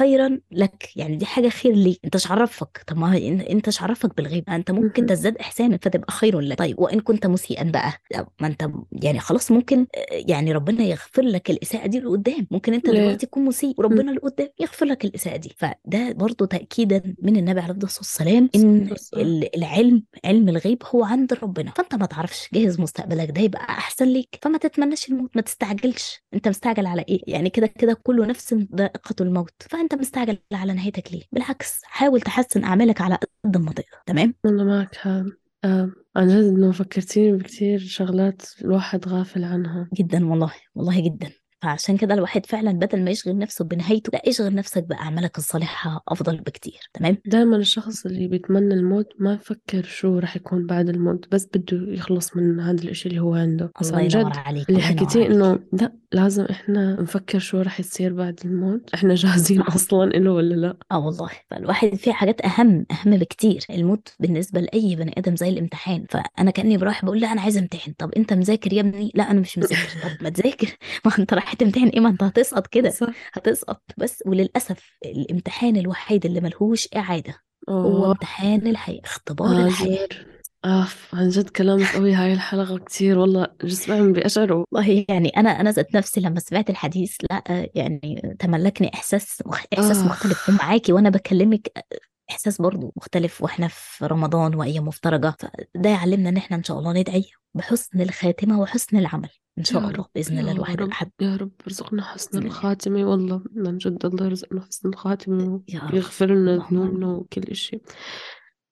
فخيرا 0.09 0.39
لك. 0.51 0.89
يعني 0.95 1.15
دي 1.15 1.25
حاجة 1.25 1.49
خير 1.49 1.73
ليك. 1.73 1.99
انت 2.05 2.15
مش 2.15 2.31
عرفك 2.31 2.83
طب 2.87 2.97
ما 2.97 3.17
انت 3.49 3.67
مش 3.67 3.81
عرفك 3.81 4.17
بالغيب. 4.17 4.49
انت 4.49 4.71
ممكن. 4.71 5.05
تزداد 5.05 5.37
احسانك 5.37 5.83
فتبقى 5.83 6.11
خير 6.13 6.39
لك. 6.39 6.57
طيب 6.57 6.79
وإن 6.79 6.99
كنت 6.99 7.27
مسيئا 7.27 7.63
بقى. 7.63 7.93
ما 8.41 8.47
انت 8.47 8.69
يعني 8.91 9.19
خلاص 9.19 9.51
ممكن 9.51 9.79
آه، 9.79 10.05
يعني 10.11 10.51
ربنا 10.51 10.83
يغفر 10.83 11.21
لك 11.21 11.49
الإساءة 11.49 11.87
دي 11.87 11.99
لقدام. 11.99 12.47
ممكن 12.51 12.73
انت؟ 12.73 12.89
دلوقتي 12.89 13.25
تكون 13.25 13.45
مسيء 13.45 13.73
وربنا 13.77 14.11
لقدام 14.11 14.47
يغفر 14.59 14.85
لك 14.85 15.05
الإساءة 15.05 15.37
دي. 15.37 15.53
فده 15.57 16.11
برضو 16.11 16.45
تاكيدا 16.45 17.15
من 17.21 17.37
النبي 17.37 17.59
عليه 17.59 17.73
الصلاة 17.83 17.99
والسلام 17.99 18.49
إن 18.55 18.89
العلم 19.55 20.03
علم 20.25 20.49
الغيب 20.49 20.83
هو 20.95 21.03
عند 21.03 21.33
ربنا. 21.33 21.71
فانت 21.71 21.95
ما 21.95 22.05
تعرفش. 22.05 22.49
جهز 22.53 22.79
مستقبلك. 22.79 23.31
ده 23.31 23.41
يبقى 23.41 23.61
أحسن 23.61 24.05
ليك. 24.05 24.39
فما 24.41 24.57
تتمناش 24.57 25.09
الموت. 25.09 25.31
ما 25.35 25.41
تستعجلش. 25.41 26.21
انت 26.33 26.47
مستعجل 26.47 26.85
على 26.85 27.05
إيه؟ 27.09 27.21
يعني 27.27 27.49
كده 27.49 27.67
كده 27.67 27.93
كل 28.03 28.27
نفس 28.27 28.53
ذائقة 28.75 29.15
الموت. 29.21 29.53
فانت 29.69 29.95
مستعجل 29.99 30.37
على 30.53 30.73
نهايتك 30.73 31.13
ليه؟ 31.13 31.21
بالعكس 31.31 31.81
حاول 31.83 32.21
تحسن 32.21 32.63
أعمالك 32.63 33.01
على 33.01 33.17
قد 33.45 33.57
ما 33.57 33.71
تقدر 33.71 34.01
تمام؟ 34.05 34.33
أنا 34.45 34.63
معك 34.63 34.97
آه. 35.63 35.91
عن 36.15 36.27
جد 36.27 36.43
إنه 36.43 36.71
فكرتيني 36.71 37.37
بكتير 37.37 37.79
شغلات 37.79 38.41
الواحد 38.61 39.07
غافل 39.07 39.43
عنها. 39.43 39.89
جدا 39.93 40.25
والله 40.29 40.51
والله 40.75 40.99
جدا. 41.01 41.29
فعشان 41.61 41.97
كده 41.97 42.13
الواحد 42.13 42.45
فعلا 42.45 42.71
بدل 42.71 43.03
ما 43.03 43.11
يشغل 43.11 43.37
نفسه 43.37 43.65
بنهايته 43.65 44.09
لا 44.13 44.29
اشغل 44.29 44.55
نفسك 44.55 44.83
بأعمالك 44.83 45.37
الصالحة 45.37 46.03
أفضل 46.07 46.37
بكتير 46.37 46.79
تمام؟ 46.93 47.17
دائما 47.25 47.57
الشخص 47.57 48.05
اللي 48.05 48.27
بيتمنى 48.27 48.73
الموت 48.73 49.07
ما 49.19 49.33
يفكر 49.33 49.83
شو 49.83 50.19
رح 50.19 50.35
يكون 50.35 50.65
بعد 50.65 50.89
الموت 50.89 51.25
بس 51.31 51.47
بده 51.55 51.93
يخلص 51.93 52.35
من 52.35 52.59
هذا 52.59 52.83
الإشي 52.83 53.09
اللي 53.09 53.19
هو 53.19 53.35
عنده. 53.35 53.71
الله 53.81 54.01
ينور 54.01 54.31
عليك 54.37 54.69
اللي 54.69 54.81
حكيتيه 54.81 55.25
إنه 55.25 55.59
لا 55.73 55.93
لازم 56.11 56.45
إحنا 56.45 57.01
نفكر 57.01 57.39
شو 57.39 57.61
رح 57.61 57.79
يصير 57.79 58.13
بعد 58.13 58.39
الموت. 58.45 58.93
إحنا 58.93 59.15
جاهزين 59.15 59.61
أصلا 59.75 60.05
له 60.05 60.31
ولا 60.31 60.55
لا. 60.55 60.77
آه 60.91 60.99
والله. 61.05 61.29
فالواحد 61.49 61.95
في 61.95 62.13
حاجات 62.13 62.41
أهم 62.45 62.85
أهم 62.91 63.17
بكتير. 63.17 63.65
الموت 63.69 64.13
بالنسبة 64.19 64.59
لأي 64.61 64.95
بني 64.95 65.13
آدم 65.17 65.35
زي 65.35 65.49
الامتحان. 65.49 66.05
فأنا 66.09 66.51
كأني 66.51 66.77
بروح 66.77 67.05
بقول 67.05 67.19
لا 67.19 67.31
أنا 67.31 67.41
عايزه 67.41 67.59
امتحن. 67.59 67.91
طب 67.97 68.11
أنت 68.11 68.33
مذاكر 68.33 68.73
يا 68.73 68.81
ابني؟ 68.81 69.11
لا 69.15 69.31
أنا 69.31 69.39
مش 69.39 69.57
مذاكر. 69.57 69.89
طب 70.03 70.23
ما 70.23 70.29
تذاكر. 70.29 70.67
ما 71.05 71.11
أنت 71.19 71.33
رايح 71.33 71.53
تمتحن 71.53 71.87
إيه؟ 71.87 71.99
ما 71.99 72.09
أنت 72.09 72.23
هتسقط 72.23 72.67
كده. 72.67 72.89
صح. 72.89 73.13
هتسقط. 73.33 73.81
بس 73.97 74.23
وللأسف 74.25 74.97
الامتحان 75.05 75.77
الوحيد 75.77 76.25
اللي 76.25 76.41
ملهوش 76.41 76.87
إعادة 76.95 77.35
هو 77.69 78.11
امتحان 78.11 78.67
الحياة. 78.67 79.01
اختبار 79.03 79.65
الحياة. 79.65 80.07
هاجر 80.65 80.83
اف 80.83 81.15
عن 81.15 81.29
جد 81.29 81.49
كلامك 81.49 81.95
قوي 81.95 82.13
هاي 82.13 82.33
الحلقة 82.33 82.77
كتير 82.77 83.19
والله 83.19 83.47
جسمي 83.63 83.97
عم 83.97 84.13
بيقشعر 84.13 84.53
والله 84.53 85.05
يعني 85.09 85.29
أنا 85.29 85.49
أنا 85.49 85.71
ذات 85.71 85.95
نفسي 85.95 86.21
لما 86.21 86.39
سمعت 86.39 86.69
الحديث 86.69 87.17
لا 87.31 87.43
يعني 87.75 88.35
تملكني 88.39 88.91
إحساس 88.93 89.43
مخ... 89.45 89.63
إحساس 89.73 89.97
مختلف. 89.97 90.49
ومعاكي 90.49 90.93
وأنا 90.93 91.09
بكلمك 91.09 91.85
إحساس 92.31 92.61
برضو 92.61 92.93
مختلف. 92.95 93.41
وإحنا 93.41 93.67
في 93.67 94.05
رمضان 94.05 94.55
وأيام 94.55 94.87
مفترجة 94.87 95.35
فده 95.39 95.89
يعلمنا 95.89 96.29
إن 96.29 96.37
إحنا 96.37 96.57
إن 96.57 96.63
شاء 96.63 96.79
الله 96.79 96.93
ندعي 96.93 97.25
بحسن 97.53 98.01
الخاتمة 98.01 98.59
وحسن 98.59 98.97
العمل. 98.97 99.29
إن 99.57 99.63
شاء 99.63 99.81
الله 99.81 99.91
رب 99.91 100.05
بإذن 100.15 100.39
الله 100.39 100.51
الواحد 100.51 100.81
رب 100.81 100.87
الأحد. 100.87 101.11
يا 101.21 101.35
رب 101.35 101.51
ارزقنا 101.67 102.03
حسن 102.03 102.45
الخاتمة 102.45 103.03
والله 103.09 103.43
من 103.51 103.77
جد 103.77 104.05
الله 104.05 104.25
يرزقنا 104.25 104.61
حسن 104.61 104.89
الخاتمة 104.89 105.61
ويغفر 105.93 106.25
لنا 106.25 106.67
ذنوبنا 106.71 107.07
وكل 107.07 107.41
إشي. 107.41 107.81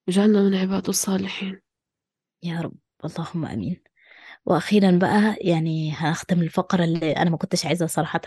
يجعلنا 0.08 0.42
من 0.42 0.56
عباده 0.56 0.90
الصالحين. 0.90 1.67
يا 2.44 2.62
رب 2.62 2.74
اللهم 3.06 3.46
آمين. 3.46 3.82
وأخيرا 4.46 4.92
بقى 5.00 5.38
يعني 5.42 5.92
هختم 5.94 6.42
الفقرة 6.42 6.84
اللي 6.84 7.12
أنا 7.12 7.30
ما 7.30 7.38
كنتش 7.38 7.66
عايزة 7.66 7.88
صراحة 7.88 8.22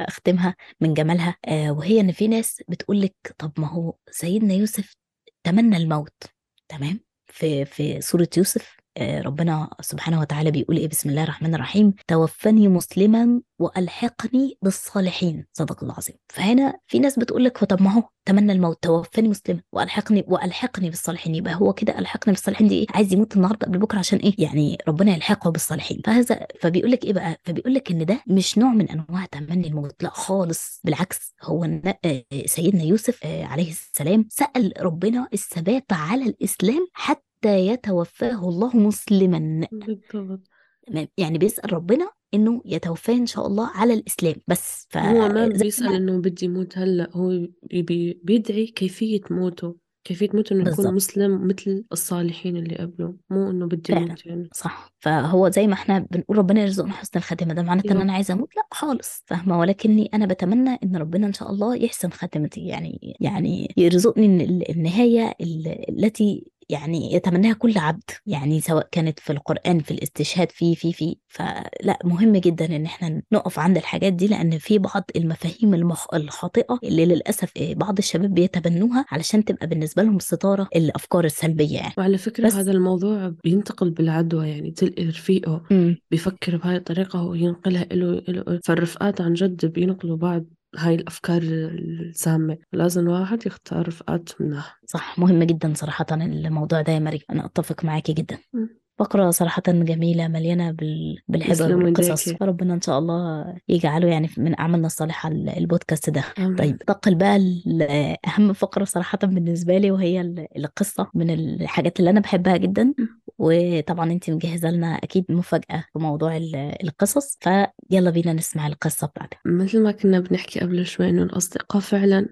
أختمها 0.00 0.56
من 0.80 0.94
جمالها. 0.94 1.36
آه 1.46 1.72
وهي 1.72 2.00
إن 2.00 2.12
في 2.12 2.28
ناس 2.28 2.62
بتقول 2.68 3.00
لك 3.00 3.16
طب 3.38 3.52
ما 3.58 3.68
هو 3.68 3.94
سيدنا 4.10 4.54
يوسف 4.54 4.96
تمنى 5.44 5.76
الموت 5.76 6.24
تمام؟ 6.68 7.00
في 7.26 7.64
في 7.64 8.00
سورة 8.00 8.28
يوسف. 8.36 8.76
ربنا 9.00 9.70
سبحانه 9.80 10.20
وتعالى 10.20 10.50
بيقول 10.50 10.76
إيه؟ 10.76 10.88
بسم 10.88 11.10
الله 11.10 11.22
الرحمن 11.22 11.54
الرحيم. 11.54 11.94
توفني 12.08 12.68
مسلما 12.68 13.40
وألحقني 13.58 14.58
بالصالحين. 14.62 15.46
صدق 15.52 15.80
الله 15.82 15.92
العظيم. 15.92 16.16
فهنا 16.28 16.74
في 16.86 16.98
ناس 16.98 17.18
بتقول 17.18 17.44
لك 17.44 17.64
طب 17.64 17.82
ما 17.82 17.92
هو 17.92 18.02
تمنى 18.24 18.52
الموت. 18.52 18.82
توفني 18.82 19.28
مسلما 19.28 19.60
وألحقني 19.72 20.24
وألحقني 20.28 20.90
بالصالحين. 20.90 21.34
يبقى 21.34 21.54
هو 21.54 21.72
كده 21.72 21.98
ألحقني 21.98 22.32
بالصالحين. 22.34 22.68
دي 22.68 22.78
إيه 22.78 22.86
عايز 22.90 23.12
يموت 23.12 23.36
النهارده 23.36 23.66
قبل 23.66 23.78
بكرة 23.78 23.98
عشان 23.98 24.18
إيه؟ 24.18 24.34
يعني 24.38 24.78
ربنا 24.88 25.14
يلحقه 25.14 25.50
بالصالحين. 25.50 26.00
فهذا 26.04 26.46
فبيقول 26.60 26.90
لك 26.90 27.04
إيه 27.04 27.12
بقى؟ 27.12 27.36
فبيقول 27.44 27.74
لك 27.74 27.90
إن 27.90 28.04
ده 28.04 28.20
مش 28.26 28.58
نوع 28.58 28.72
من 28.72 28.88
أنواع 28.90 29.24
تمني 29.24 29.68
الموت. 29.68 30.02
لا 30.02 30.10
خالص. 30.10 30.80
بالعكس 30.84 31.34
هو 31.42 31.64
آه، 32.04 32.24
سيدنا 32.46 32.82
يوسف 32.82 33.24
آه، 33.24 33.44
عليه 33.44 33.70
السلام 33.70 34.26
سأل 34.30 34.72
ربنا 34.80 35.28
الثبات 35.32 35.92
على 35.92 36.24
الإسلام 36.24 36.86
حتى 36.92 37.31
يتوفاه 37.46 38.48
الله 38.48 38.76
مسلما. 38.76 39.66
بالضبط. 39.72 40.40
تمام. 40.86 41.08
يعني 41.18 41.38
بيسأل 41.38 41.72
ربنا 41.72 42.10
إنه 42.34 42.62
يتوفاه 42.64 43.14
إن 43.14 43.26
شاء 43.26 43.46
الله 43.46 43.70
على 43.74 43.94
الإسلام. 43.94 44.34
بس 44.48 44.88
هو 44.96 45.28
ما 45.28 45.46
بيسأل 45.48 45.86
ما 45.90 45.96
إنه 45.96 46.18
بدي 46.18 46.48
موت 46.48 46.78
هلأ 46.78 47.10
هو 47.12 47.28
بي 47.72 48.20
بيدعي 48.24 48.66
كيفية 48.66 49.20
موته. 49.30 49.76
كيفية 50.04 50.28
موت 50.34 50.52
إنه 50.52 50.70
يكون 50.70 50.94
مسلم 50.94 51.46
مثل 51.46 51.84
الصالحين 51.92 52.56
اللي 52.56 52.76
قبله 52.76 53.14
مو 53.30 53.50
إنه 53.50 53.66
بدي 53.66 53.92
فعلا. 53.92 54.06
موت 54.06 54.26
يعني. 54.26 54.48
صح. 54.54 54.92
فهو 54.98 55.48
زي 55.48 55.66
ما 55.66 55.72
إحنا 55.74 56.06
بنقول 56.10 56.38
ربنا 56.38 56.60
يرزقنا 56.62 56.92
حسن 56.92 57.10
الخاتمة. 57.18 57.54
ده 57.54 57.62
معناته 57.62 57.92
إن 57.92 57.96
يا 57.96 58.02
أنا 58.02 58.12
عايزة 58.12 58.34
أموت؟ 58.34 58.56
لا 58.56 58.62
خالص. 58.70 59.22
فاهمة؟ 59.26 59.58
ولكني 59.58 60.10
أنا 60.14 60.26
بتمنى 60.26 60.78
إن 60.84 60.96
ربنا 60.96 61.26
إن 61.26 61.32
شاء 61.32 61.50
الله 61.50 61.76
يحسن 61.76 62.10
خاتمتي. 62.10 62.66
يعني 62.66 63.16
يعني 63.20 63.74
يرزقني 63.76 64.44
النهاية 64.70 65.34
ال- 65.40 66.04
التي 66.04 66.51
يعني 66.68 67.14
يتمناها 67.14 67.52
كل 67.52 67.78
عبد 67.78 68.02
يعني 68.26 68.60
سواء 68.60 68.88
كانت 68.92 69.20
في 69.20 69.32
القرآن 69.32 69.78
في 69.78 69.90
الاستشهاد 69.90 70.50
في 70.50 70.74
في 70.74 70.92
في 70.92 71.16
فلا 71.28 71.98
مهم 72.04 72.36
جدا 72.36 72.76
إن 72.76 72.84
إحنا 72.84 73.22
نقف 73.32 73.58
عند 73.58 73.76
الحاجات 73.76 74.12
دي 74.12 74.26
لأن 74.28 74.58
في 74.58 74.78
بعض 74.78 75.04
المفاهيم 75.16 75.74
المخ... 75.74 76.14
الخاطئة 76.14 76.78
اللي 76.84 77.06
للأسف 77.06 77.56
إيه، 77.56 77.74
بعض 77.74 77.98
الشباب 77.98 78.34
بيتبنوها 78.34 79.04
علشان 79.10 79.44
تبقى 79.44 79.66
بالنسبة 79.66 80.02
لهم 80.02 80.18
ستارة 80.18 80.68
الأفكار 80.76 81.24
السلبية 81.24 81.74
يعني. 81.76 81.94
وعلى 81.98 82.18
فكرة 82.18 82.46
بس 82.46 82.54
هذا 82.54 82.72
الموضوع 82.72 83.32
بينتقل 83.44 83.90
بالعدوى 83.90 84.48
يعني 84.48 84.70
تلقي 84.70 85.04
رفيقه 85.04 85.62
بيفكر 86.10 86.56
بهاي 86.56 86.76
الطريقة 86.76 87.22
وينقلها 87.22 87.86
إله 87.92 88.22
فالرفقات 88.64 89.20
عن 89.20 89.32
جد 89.34 89.66
بينقلوا 89.66 90.16
بعض 90.16 90.44
هاي 90.78 90.94
الأفكار 90.94 91.42
السامة 91.42 92.58
لازم 92.72 93.00
الواحد 93.02 93.46
يختار 93.46 93.88
رفقات 93.88 94.28
منها. 94.40 94.74
صح 94.86 95.18
مهم 95.18 95.42
جدا 95.42 95.72
صراحة 95.76 96.06
الموضوع 96.12 96.80
ده 96.80 96.92
يا 96.92 96.98
مريم. 96.98 97.20
أنا 97.30 97.44
أتفق 97.46 97.84
معاكي 97.84 98.12
جدا. 98.12 98.38
مم. 98.52 98.82
فقرة 98.98 99.30
صراحة 99.30 99.62
جميلة 99.68 100.28
مليانة 100.28 100.70
بال... 100.70 101.16
بالعبر 101.28 101.52
يسلموا 101.52 101.84
والقصص. 101.84 102.28
فربنا 102.28 102.74
إن 102.74 102.80
شاء 102.80 102.98
الله 102.98 103.44
يجعله 103.68 104.08
يعني 104.08 104.30
من 104.36 104.60
أعمالنا 104.60 104.86
الصالحة 104.86 105.28
ال- 105.28 105.48
البودكاست 105.48 106.10
ده. 106.10 106.24
آمين. 106.38 106.56
طيب 106.56 106.70
انتقل 106.70 107.14
بقى 107.14 107.38
لأهم 107.66 108.52
فقرة 108.52 108.84
صراحة 108.84 109.18
بالنسبة 109.22 109.78
لي 109.78 109.90
وهي 109.90 110.20
ال- 110.20 110.46
القصة 110.56 111.10
من 111.14 111.30
الحاجات 111.30 112.00
اللي 112.00 112.10
أنا 112.10 112.20
بحبها 112.20 112.56
جدا. 112.56 112.94
وطبعا 113.42 114.12
انت 114.12 114.30
مجهزة 114.30 114.70
لنا 114.70 114.86
أكيد 114.86 115.24
مفاجأة 115.28 115.84
في 115.92 115.98
موضوع 115.98 116.36
ال- 116.36 116.76
القصص 116.84 117.38
فيلا 117.40 118.10
بينا 118.10 118.32
نسمع 118.32 118.66
القصة 118.66 119.06
بتاعتك 119.06 119.38
مثل 119.46 119.82
ما 119.82 119.92
كنا 119.92 120.20
بنحكي 120.20 120.60
قبل 120.60 120.86
شوي 120.86 121.08
إنه 121.08 121.22
الأصدقاء 121.22 121.82
فعلا 121.82 122.28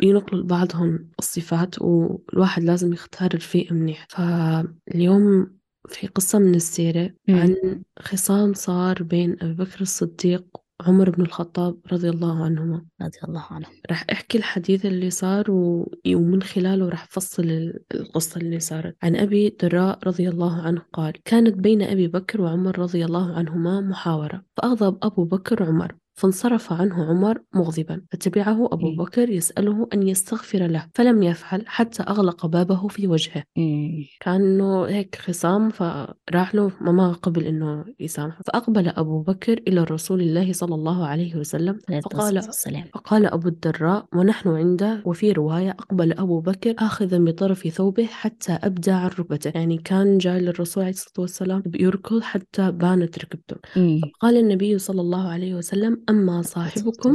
بينقلوا 0.00 0.40
لبعضهم 0.40 1.10
الصفات 1.18 1.82
والواحد 1.82 2.62
لازم 2.62 2.92
يختار 2.92 3.34
رفيق 3.34 3.72
منيح 3.72 4.06
فاليوم 4.10 5.56
في 5.88 6.06
قصة 6.06 6.38
من 6.38 6.54
السيرة. 6.54 7.14
عن 7.28 7.82
خصام 7.98 8.54
صار 8.54 9.02
بين 9.02 9.36
أبي 9.42 9.54
بكر 9.54 9.80
الصديق 9.80 10.44
وعمر 10.84 11.10
بن 11.10 11.22
الخطاب 11.22 11.76
رضي 11.92 12.10
الله 12.10 12.44
عنهما. 12.44 12.84
رضي 13.02 13.18
الله 13.28 13.44
عنه. 13.50 13.66
راح 13.90 14.04
أحكي 14.12 14.38
الحديث 14.38 14.86
اللي 14.86 15.10
صار 15.10 15.50
و... 15.50 15.90
ومن 16.06 16.42
خلاله 16.42 16.88
راح 16.88 17.04
أفصل 17.04 17.42
ال- 17.42 17.80
القصة 17.94 18.40
اللي 18.40 18.60
صارت. 18.60 18.96
عن 19.02 19.16
أبي 19.16 19.46
الدراء 19.48 19.98
رضي 20.06 20.28
الله 20.28 20.62
عنه 20.62 20.82
قال 20.92 21.12
كانت 21.24 21.54
بين 21.56 21.82
أبي 21.82 22.08
بكر 22.08 22.40
وعمر 22.40 22.78
رضي 22.78 23.04
الله 23.04 23.34
عنهما 23.34 23.80
محاورة. 23.80 24.44
فأغضب 24.56 24.98
أبو 25.02 25.24
بكر 25.24 25.62
عمر 25.62 25.94
فانصرف 26.14 26.72
عنه 26.72 27.04
عمر 27.04 27.38
مغضبا. 27.54 28.02
فتبعه 28.12 28.66
أبو 28.72 28.90
مم. 28.90 28.96
بكر 28.96 29.30
يسأله 29.30 29.88
أن 29.94 30.08
يستغفر 30.08 30.66
له 30.66 30.86
فلم 30.94 31.22
يفعل 31.22 31.62
حتى 31.66 32.02
أغلق 32.02 32.46
بابه 32.46 32.88
في 32.88 33.06
وجهه. 33.06 33.44
مم. 33.56 34.04
كأنه 34.20 34.84
هيك 34.84 35.16
خصام 35.16 35.70
فراح 35.70 36.54
له 36.54 36.70
ما 36.80 37.12
قبل 37.12 37.44
إنه 37.44 37.84
يسامحه 38.00 38.40
فأقبل 38.46 38.88
أبو 38.88 39.22
بكر 39.22 39.60
إلى 39.68 39.84
رسول 39.84 40.20
الله 40.20 40.52
صلى 40.52 40.74
الله 40.74 41.06
عليه 41.06 41.36
وسلم 41.36 41.78
فقال 42.04 42.42
فقال 42.94 43.26
أبو 43.26 43.48
الدراء 43.48 44.06
ونحن 44.14 44.48
عنده. 44.48 45.02
وفي 45.04 45.32
رواية 45.32 45.70
أقبل 45.70 46.12
أبو 46.12 46.40
بكر 46.40 46.74
آخذا 46.78 47.18
بطرف 47.18 47.68
ثوبه 47.68 48.06
حتى 48.06 48.52
أبدى 48.52 48.90
عن 48.90 49.08
ركبته 49.08 49.52
يعني 49.54 49.78
كان 49.78 50.18
جاي 50.18 50.40
للرسول 50.40 50.82
عليه 50.82 50.92
الصلاة 50.92 51.20
والسلام 51.20 51.62
بيركض 51.66 52.20
حتى 52.22 52.70
بانت 52.72 53.18
ركبته 53.18 53.56
مم. 53.76 54.00
قال 54.20 54.36
النبي 54.36 54.78
صلى 54.78 55.00
الله 55.00 55.28
عليه 55.28 55.54
وسلم 55.54 56.03
أما 56.10 56.42
صاحبكم 56.42 57.14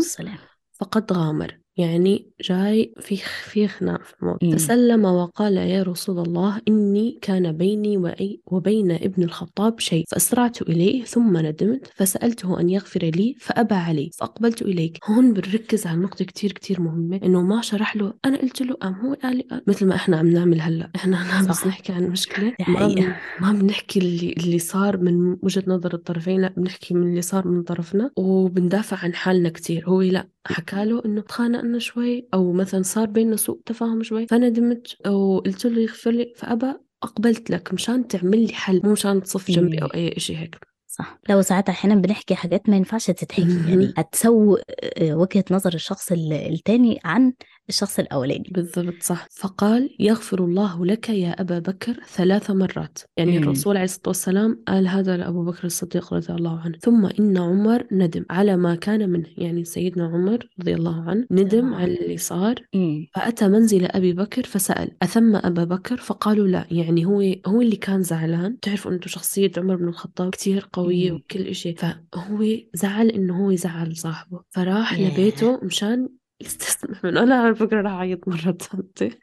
فقد 0.74 1.14
غامر. 1.14 1.59
يعني 1.80 2.26
جاي 2.42 2.94
في 3.00 3.16
في 3.44 3.68
خناق 3.68 4.04
في 4.04 4.14
الموضوع 4.22 4.50
مم. 4.50 4.58
فسلم 4.58 5.06
وقال 5.06 5.58
يا 5.58 5.84
رسول 5.84 6.20
الله 6.20 6.62
إني 6.68 7.20
كان 7.22 7.52
بيني 7.52 7.98
وبين 8.46 8.92
ابن 8.92 9.24
الخطاب 9.24 9.80
شيء. 9.80 10.04
فأسرعت 10.10 10.62
إليه 10.62 11.04
ثم 11.04 11.38
ندمت. 11.38 11.92
فسألته 11.96 12.60
أن 12.60 12.70
يغفر 12.70 13.00
لي 13.04 13.36
فأبى 13.40 13.76
علي 13.76 14.10
فأقبلت 14.18 14.62
إليك. 14.62 14.98
هون 15.06 15.34
بنركز 15.34 15.88
على 15.88 15.98
نقطة 15.98 16.26
كتير 16.26 16.52
كتير 16.52 16.82
مهمة. 16.82 17.20
إنه 17.24 17.42
ما 17.42 17.62
شرح 17.62 17.96
له. 17.96 18.14
أنا 18.26 18.38
قلت 18.38 18.62
له 18.62 18.76
أم 18.84 18.94
هو 18.94 19.14
قال 19.24 19.38
لي 19.38 19.44
قال. 19.52 19.62
مثل 19.68 19.86
ما 19.86 19.96
إحنا 19.96 20.18
عم 20.18 20.28
نعمل 20.28 20.62
هلأ. 20.62 20.92
إحنا 20.96 21.42
هلا 21.42 21.50
بس 21.50 21.68
نحكي 21.68 21.94
عن 21.94 22.04
المشكلة 22.04 22.50
دي 22.50 22.72
ما 22.72 22.88
بن... 22.88 23.14
ما 23.42 23.54
بنحكي 23.54 24.00
اللي 24.00 24.36
اللي 24.38 24.60
صار 24.60 24.98
من 24.98 25.38
وجهة 25.44 25.64
نظر 25.68 25.94
الطرفين. 25.94 26.42
لأ 26.42 26.54
بنحكي 26.58 26.94
من 26.94 27.10
اللي 27.10 27.22
صار 27.22 27.48
من 27.48 27.64
طرفنا. 27.64 28.12
وبندافع 28.18 28.98
عن 28.98 29.14
حالنا 29.14 29.50
كتير. 29.50 29.90
هو 29.90 30.02
لأ 30.02 30.28
حكى 30.46 30.86
له 30.86 31.02
إنه 31.06 31.22
تخانقنا 31.22 31.80
شوي 31.80 32.28
أو 32.34 32.54
مثلا 32.54 32.82
صار 32.82 33.06
بيننا 33.08 33.36
سوء 33.36 33.62
تفاهم 33.66 34.04
شوي 34.04 34.28
فندمت 34.28 35.08
وقلت 35.08 35.66
له 35.66 35.82
يغفر 35.82 36.12
لي 36.12 36.34
فابى 36.38 36.74
أقبلت 37.04 37.50
لك 37.50 37.74
مشان 37.74 38.08
تعمل 38.08 38.46
لي 38.48 38.54
حل 38.54 38.82
مو 38.84 38.92
مشان 38.92 39.24
تصف 39.24 39.52
جنبي 39.52 39.78
أو. 39.78 39.88
أي 39.88 40.14
شيء 40.18 40.38
هيك 40.38 40.58
صح 40.88 41.20
لو 41.30 41.42
ساعات 41.42 41.70
أحيانا 41.70 41.96
بنحكي 42.02 42.36
حاجات 42.36 42.70
ما 42.70 42.76
ينفعش 42.76 43.06
تتحكي 43.06 43.42
يعني. 43.70 43.94
هتسوء 43.98 44.62
آه، 44.98 45.16
وجهة 45.16 45.46
نظر 45.52 45.74
الشخص 45.74 46.12
ال- 46.12 46.34
التاني 46.34 47.00
عن 47.06 47.34
الشخص 47.70 48.00
الأولاني. 48.00 48.50
بالضبط 48.52 48.96
صح. 49.02 49.28
فقال 49.32 49.96
يغفر 50.00 50.46
الله 50.46 50.86
لك 50.86 51.10
يا 51.10 51.42
أبا 51.42 51.60
بكر 51.60 51.94
ثلاث 52.08 52.52
مرات. 52.52 53.00
يعني 53.18 53.38
مم. 53.38 53.44
الرسول 53.44 53.78
عليه 53.78 53.86
الصلاة 53.86 54.08
والسلام 54.08 54.64
قال 54.68 54.88
هذا 54.88 55.18
لأبو 55.18 55.46
بكر 55.46 55.64
الصديق 55.64 56.14
رضي 56.14 56.34
الله 56.34 56.60
عنه. 56.60 56.78
ثم 56.78 57.06
إن 57.20 57.38
عمر 57.38 57.84
ندم 57.92 58.26
على 58.30 58.58
ما 58.58 58.76
كان 58.76 59.10
منه. 59.10 59.26
يعني 59.38 59.64
سيدنا 59.66 60.06
عمر 60.06 60.48
رضي 60.60 60.74
الله 60.74 61.10
عنه 61.10 61.26
ندم 61.32 61.66
الله 61.66 61.78
على 61.78 62.02
اللي 62.02 62.18
صار 62.18 62.56
مم. 62.76 63.08
فأتى 63.16 63.48
منزل 63.48 63.86
أبي 63.86 64.14
بكر 64.14 64.44
فسأل 64.44 64.92
أثم 65.02 65.36
أبا 65.36 65.64
بكر؟ 65.64 65.98
فقالوا 65.98 66.48
لا. 66.48 66.66
يعني 66.72 67.06
هو 67.06 67.22
هو 67.48 67.62
اللي 67.62 67.76
كان 67.76 68.04
زعلان. 68.04 68.60
تعرفوا 68.60 68.92
أنتم 68.92 69.08
شخصية 69.08 69.52
عمر 69.58 69.76
بن 69.76 69.88
الخطاب 69.88 70.30
كتير 70.32 70.70
قوية 70.74 71.12
مم. 71.12 71.16
وكل 71.16 71.40
إشي. 71.48 71.76
فهو 71.76 72.46
زعل 72.74 73.10
إنه 73.10 73.46
هو 73.46 73.52
يزعل 73.52 73.98
صاحبه. 73.98 74.42
فراح 74.50 75.00
ياه. 75.00 75.12
لبيته 75.14 75.60
مشان 75.64 76.10
يستسمح 76.42 77.04
منه 77.04 77.24
أنا 77.24 77.36
على 77.36 77.56
فكرة 77.56 77.82
راح 77.82 77.92
أعيط 77.92 78.28
مرة 78.28 78.52
ثالثة. 78.52 79.20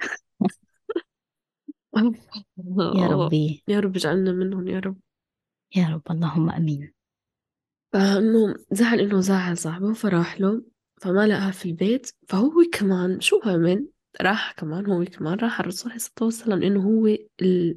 يا 2.94 3.06
ربي. 3.06 3.62
يا 3.68 3.80
رب 3.80 3.96
اجعلنا 3.96 4.32
منهم 4.32 4.68
يا 4.68 4.78
رب. 4.78 4.96
يا 5.76 5.88
رب 5.88 6.02
اللهم 6.10 6.50
آمين. 6.50 6.92
فإنه 7.92 8.54
زعل 8.72 9.00
إنه 9.00 9.20
زعل 9.20 9.58
صاحبه 9.58 9.92
فراح 9.92 10.40
له 10.40 10.62
فما 11.00 11.26
لقاه 11.26 11.50
في 11.50 11.68
البيت. 11.68 12.10
فهو 12.28 12.52
كمان 12.72 13.20
شو 13.20 13.40
عمل 13.44 13.88
راح 14.20 14.52
كمان 14.52 14.86
هو 14.86 15.04
كمان 15.04 15.38
راح 15.38 15.60
الرسول 15.60 15.90
عليه 15.90 15.96
الصلاة 15.96 16.24
والسلام 16.24 16.58
لأنه 16.58 16.82
هو 16.82 17.06
ال 17.06 17.24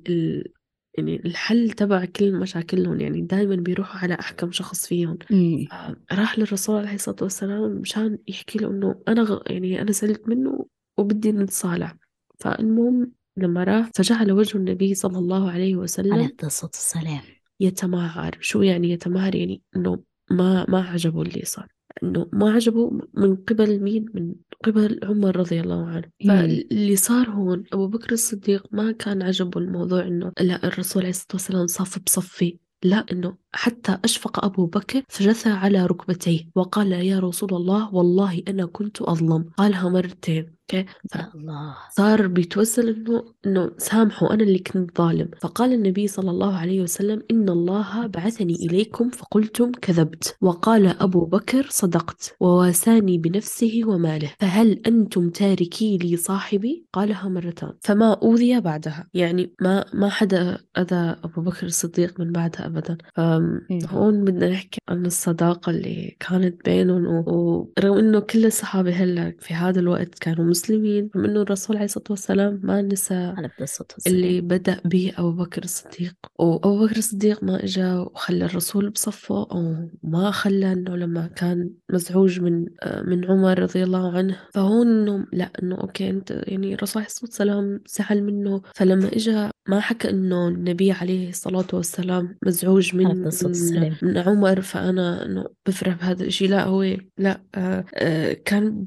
ال 0.09 0.53
يعني 0.97 1.15
الحل 1.25 1.71
تبع 1.71 2.05
كل 2.05 2.35
مشاكلهم 2.35 2.99
يعني 2.99 3.21
دائما 3.21 3.55
بيروحوا 3.55 3.99
على 3.99 4.13
أحكم 4.13 4.51
شخص 4.51 4.87
فيهم. 4.87 5.17
مم. 5.31 5.67
راح 6.11 6.39
للرسول 6.39 6.77
عليه 6.85 6.95
الصلاة 6.95 7.17
والسلام 7.21 7.71
مشان 7.71 8.17
يحكي 8.27 8.59
له 8.59 8.69
إنه 8.69 8.95
أنا 9.07 9.21
غ... 9.21 9.39
يعني 9.47 9.81
أنا 9.81 9.91
زعلت 9.91 10.27
منه 10.27 10.65
وبدي 10.97 11.31
نتصالح. 11.31 11.95
فالمهم 12.39 13.11
لما 13.37 13.63
راح 13.63 13.89
فجعل 13.95 14.31
وجه 14.31 14.57
النبي 14.57 14.93
صلى 14.93 15.17
الله 15.17 15.51
عليه 15.51 15.51
عليه 15.51 15.75
وسلم 15.75 16.31
الصلاة 16.43 16.71
والسلام. 16.73 17.21
يتمعر 17.59 18.37
شو 18.39 18.61
يعني 18.61 18.89
يتمعر 18.89 19.35
يعني 19.35 19.61
إنه 19.75 19.99
ما 20.31 20.65
ما 20.69 20.81
عجبه 20.81 21.21
اللي 21.21 21.45
صار. 21.45 21.67
إنه 22.03 22.29
ما 22.33 22.51
عجبه 22.51 22.91
من 23.13 23.35
قبل 23.35 23.83
مين؟ 23.83 24.05
من 24.13 24.35
قبل 24.65 24.99
عمر 25.03 25.35
رضي 25.35 25.61
الله 25.61 25.85
عنه. 25.85 26.09
فاللي 26.27 26.95
صار 26.95 27.29
هون 27.29 27.63
أبو 27.73 27.87
بكر 27.87 28.11
الصديق 28.11 28.67
ما 28.71 28.91
كان 28.91 29.21
عجبه 29.21 29.61
الموضوع 29.61 30.07
إنه 30.07 30.31
لا 30.39 30.67
الرسول 30.67 31.01
عليه 31.01 31.09
الصلاة 31.09 31.33
والسلام 31.33 31.67
صف 31.67 31.99
بصفي. 32.05 32.57
لا 32.83 33.05
إنه 33.11 33.37
حتى 33.51 33.97
أشفق 34.03 34.45
أبو 34.45 34.65
بكر 34.65 35.03
فجثى 35.09 35.49
على 35.49 35.85
ركبتيه 35.85 36.49
وقال 36.55 36.91
يا 36.91 37.19
رسول 37.19 37.53
الله 37.53 37.95
والله 37.95 38.43
أنا 38.47 38.65
كنت 38.65 39.01
أظلم. 39.01 39.49
قالها 39.57 39.89
مرتين. 39.89 40.58
أوكي. 40.73 40.85
يا 41.15 41.31
الله. 41.35 41.75
صار 41.89 42.27
بيتوسل 42.27 42.89
إنه 42.89 43.23
إنه 43.45 43.71
سامحوا 43.77 44.33
أنا 44.33 44.43
اللي 44.43 44.59
كنت 44.59 44.97
ظالم. 44.97 45.29
فقال 45.41 45.73
النبي 45.73 46.07
صلى 46.07 46.31
الله 46.31 46.55
عليه 46.57 46.81
وسلم 46.81 47.23
إن 47.31 47.49
الله 47.49 48.07
بعثني 48.07 48.55
إليكم 48.55 49.09
فقلتم 49.09 49.71
كذبت. 49.71 50.37
وقال 50.41 50.87
أبو 50.87 51.25
بكر 51.25 51.67
صدقت. 51.69 52.35
وواساني 52.39 53.17
بنفسه 53.17 53.81
وماله. 53.85 54.31
فهل 54.39 54.81
أنتم 54.87 55.29
تاركي 55.29 55.97
لي 55.97 56.17
صاحبي؟ 56.17 56.85
قالها 56.93 57.29
مرتان. 57.29 57.73
فما 57.81 58.13
أوذي 58.13 58.59
بعدها. 58.61 59.07
يعني 59.13 59.53
ما 59.61 59.85
ما 59.93 60.09
حدا 60.09 60.57
أذى 60.77 61.15
أبو 61.23 61.41
بكر 61.41 61.65
الصديق 61.67 62.19
من 62.19 62.31
بعدها 62.31 62.65
ابدا. 62.65 62.97
مم. 63.17 63.67
هون 63.89 64.23
بدنا 64.23 64.49
نحكي 64.49 64.79
عن 64.89 65.05
الصداقة 65.05 65.69
اللي 65.69 66.17
كانت 66.19 66.65
بينهم. 66.65 67.05
ورغم 67.27 67.97
إنه 67.97 68.19
كل 68.19 68.45
الصحابة 68.45 68.91
هلأ 68.91 69.33
في 69.39 69.53
هذا 69.53 69.79
الوقت 69.79 70.19
كانوا 70.19 70.45
المسلمين 70.59 71.09
رغم 71.15 71.25
إنه 71.25 71.41
الرسول 71.41 71.75
عليه 71.75 71.85
الصلاة 71.85 72.03
والسلام 72.09 72.59
ما 72.63 72.81
نسى 72.81 73.13
على 73.13 73.49
الصوت 73.61 73.93
والسلام. 73.93 74.15
اللي 74.15 74.41
بدأ 74.41 74.81
به 74.85 75.13
أبو 75.17 75.31
بكر 75.31 75.63
الصديق. 75.63 76.15
وأبو 76.39 76.85
بكر 76.85 76.97
الصديق 76.97 77.43
ما 77.43 77.63
إجا 77.63 77.99
وخلى 77.99 78.45
الرسول 78.45 78.89
بصفه 78.89 79.47
أو 79.51 79.89
ما 80.03 80.31
خلى 80.31 80.73
إنه 80.73 80.95
لما 80.95 81.27
كان 81.27 81.69
مزعوج 81.91 82.41
من 82.41 82.65
من 83.07 83.25
عمر 83.25 83.59
رضي 83.59 83.83
الله 83.83 84.17
عنه. 84.17 84.37
فهون 84.53 84.87
إنه 84.87 85.27
لا 85.33 85.51
إنه 85.63 85.75
أوكي 85.75 86.09
أنت 86.09 86.43
يعني 86.47 86.73
الرسول 86.73 87.01
عليه 87.01 87.09
الصلاة 87.09 87.29
والسلام 87.29 87.81
زعل 87.87 88.23
منه. 88.23 88.61
فلما 88.75 89.07
إجا 89.07 89.51
ما 89.69 89.79
حكى 89.79 90.09
إنه 90.09 90.47
النبي 90.47 90.91
عليه 90.91 91.29
الصلاة 91.29 91.67
والسلام 91.73 92.37
مزعوج 92.45 92.95
من 92.95 93.05
من, 93.43 93.95
من 94.01 94.17
عمر. 94.17 94.61
فأنا 94.61 95.25
إنه 95.25 95.45
بفرح 95.67 95.95
بهذا 95.95 96.21
الإشي. 96.21 96.47
لا 96.47 96.63
هو 96.63 96.97
لا 97.17 97.41
آه 97.55 97.85
آه 97.95 98.33
كان 98.33 98.85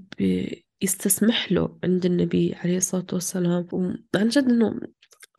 يستسمح 0.82 1.52
له 1.52 1.78
عند 1.84 2.06
النبي 2.06 2.54
عليه 2.54 2.76
الصلاة 2.76 3.06
والسلام. 3.12 3.66
وعن 3.72 4.28
جد 4.28 4.44
إنه 4.44 4.80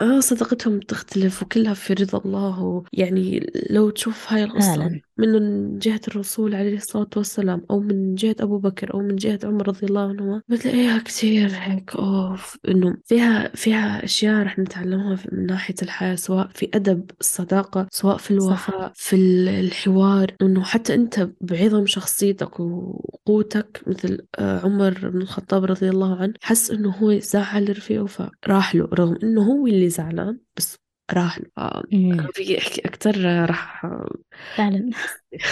آه 0.01 0.19
صدقتهم 0.19 0.79
تختلف 0.79 1.43
وكلها 1.43 1.73
في 1.73 1.93
رضا 1.93 2.21
الله 2.25 2.63
ويعني 2.63 3.51
لو 3.69 3.89
تشوف 3.89 4.34
هاي 4.34 4.43
القصة 4.43 4.89
من 5.17 5.78
جهة 5.78 6.02
الرسول 6.08 6.56
عليه 6.56 6.78
الصلاة 6.78 7.10
والسلام 7.15 7.62
أو 7.71 7.80
من 7.80 8.15
جهة 8.15 8.36
أبو 8.39 8.58
بكر 8.58 8.93
أو 8.93 8.99
من 8.99 9.15
جهة 9.15 9.39
عمر 9.43 9.67
رضي 9.67 9.88
الله 9.88 10.02
عنهما. 10.10 10.41
بتلاقيها 10.47 10.99
كتير 10.99 11.49
هيك 11.54 11.95
أوف 11.95 12.58
إنه 12.67 12.95
فيها 13.06 13.52
فيها 13.56 14.04
أشياء 14.04 14.43
رح 14.43 14.60
نتعلمها 14.60 15.19
من 15.32 15.45
ناحية 15.45 15.76
الحياة 15.82 16.15
سواء 16.15 16.47
في 16.47 16.69
أدب 16.73 17.12
الصداقة 17.21 17.88
سواء 17.91 18.17
في 18.17 18.39
صح. 18.39 18.69
الوفاء 18.69 18.91
في 18.95 19.15
الحوار. 19.60 20.36
إنه 20.41 20.63
حتى 20.63 20.93
أنت 20.93 21.30
بعظم 21.41 21.86
شخصيتك 21.86 22.60
وقوتك 22.60 23.84
مثل 23.88 24.28
آه، 24.39 24.60
عمر 24.65 25.10
بن 25.10 25.21
الخطاب 25.21 25.65
رضي 25.65 25.89
الله 25.89 26.15
عنه 26.15 26.34
حس 26.41 26.71
إنه 26.71 26.89
هو 26.89 27.19
زعل 27.19 27.69
رفيقه 27.69 28.06
فراح 28.06 28.76
له 28.76 28.89
رغم 28.93 29.17
إنه 29.23 29.41
هو 29.41 29.67
اللي 29.67 29.89
زعلان 29.89 30.39
بس 30.58 30.83
راح. 31.11 31.39
أنا 31.93 32.27
في 32.33 32.57
أحكي 32.57 32.81
أكتر 32.85 33.45
راح 33.49 33.85
فعلا 34.55 34.89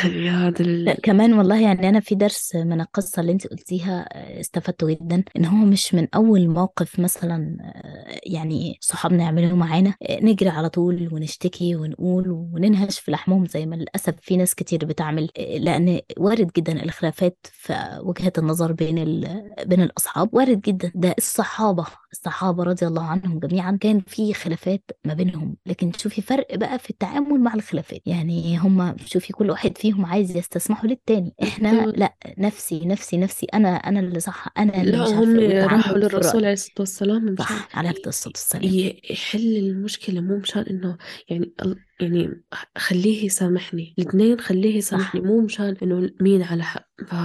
هذا 0.03 0.61
ال... 0.61 0.93
كمان 1.03 1.33
والله 1.33 1.61
يعني 1.61 1.89
أنا 1.89 1.99
في 1.99 2.15
درس 2.15 2.55
من 2.55 2.81
القصة 2.81 3.19
اللي 3.19 3.31
أنت 3.31 3.47
قلتيها 3.47 4.09
آه، 4.11 4.39
استفدته 4.39 4.87
جدا 4.89 5.23
إن 5.37 5.45
هو 5.45 5.65
مش 5.65 5.93
من 5.93 6.07
أول 6.15 6.47
موقف 6.49 6.99
مثلا 6.99 7.57
آه، 7.61 8.19
يعني 8.25 8.77
صحابنا 8.81 9.23
يعملوه 9.23 9.55
معانا 9.55 9.93
آه، 10.01 10.19
نجري 10.23 10.49
على 10.49 10.69
طول 10.69 11.09
ونشتكي 11.11 11.75
ونقول 11.75 12.29
وننهش 12.29 12.99
في 12.99 13.11
لحمهم 13.11 13.45
زي 13.45 13.65
ما 13.65 13.75
للأسف 13.75 14.13
في 14.21 14.37
ناس 14.37 14.55
كتير 14.55 14.85
بتعمل 14.85 15.29
لأن 15.37 15.99
وارد 16.17 16.51
جدا 16.57 16.83
الخلافات 16.83 17.37
في 17.51 17.99
وجهات 18.03 18.39
النظر 18.39 18.71
بين 18.71 18.97
ال... 18.97 19.49
بين 19.65 19.81
الأصحاب 19.81 20.33
وارد 20.33 20.61
جدا 20.61 20.91
ده 20.95 21.15
الصحابة 21.17 21.85
الصحابة 22.11 22.63
رضي 22.63 22.87
الله 22.87 23.03
عنهم 23.03 23.39
جميعا 23.39 23.77
كان 23.81 24.01
في 24.07 24.33
خلافات 24.33 24.83
ما 25.05 25.13
بينهم. 25.13 25.57
لكن 25.65 25.91
شوفي 25.97 26.21
فرق 26.21 26.55
بقى 26.55 26.79
في 26.79 26.89
التعامل 26.89 27.39
مع 27.39 27.53
الخلافات. 27.53 28.01
يعني 28.07 28.57
هم 28.57 28.95
شوفي 29.05 29.33
كل 29.33 29.49
واحد 29.49 29.77
فيهم 29.77 30.05
عايز 30.05 30.37
يستسمحه 30.37 30.87
للتاني. 30.87 31.33
إحنا 31.43 31.85
لا. 31.85 32.15
نفسي 32.37 32.85
نفسي 32.85 33.17
نفسي. 33.17 33.45
أنا 33.53 33.69
أنا 33.69 33.99
اللي 33.99 34.19
صح. 34.19 34.47
أنا 34.57 34.81
اللي 34.81 34.91
لا 34.91 35.03
مش 35.03 35.09
هم 35.09 35.17
عارفة 35.17 35.39
إيه. 35.39 35.65
راحوا 35.65 35.97
للرسول 35.97 36.45
عليه 36.45 36.53
الصلاة 36.53 36.75
والسلام 36.79 37.23
مشان 37.25 37.45
صح 37.45 37.77
أفضل 37.77 38.01
الصلاة 38.07 38.33
والسلام. 38.35 38.63
يحل 39.09 39.57
المشكلة 39.57 40.21
مو 40.21 40.37
مشان 40.37 40.61
إنه 40.61 40.97
يعني 41.29 41.53
يعني 41.99 42.43
خليه 42.77 43.25
يسامحني. 43.25 43.95
الاثنين 43.99 44.39
خليه 44.39 44.77
يسامحني. 44.77 45.21
مو 45.21 45.41
مشان 45.41 45.77
إنه 45.83 46.09
مين 46.21 46.43
على 46.43 46.63
حق. 46.63 46.87
ف... 47.07 47.15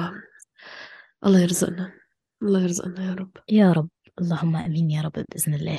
الله 1.27 1.41
يرزقنا. 1.41 1.93
الله 2.43 2.63
يرزقنا 2.63 3.07
يا 3.09 3.15
رب. 3.15 3.31
يا 3.51 3.73
رب. 3.73 3.89
اللهم 4.21 4.57
آمين 4.57 4.91
يا 4.91 5.03
رب 5.03 5.13
بإذن 5.13 5.55
الله. 5.55 5.79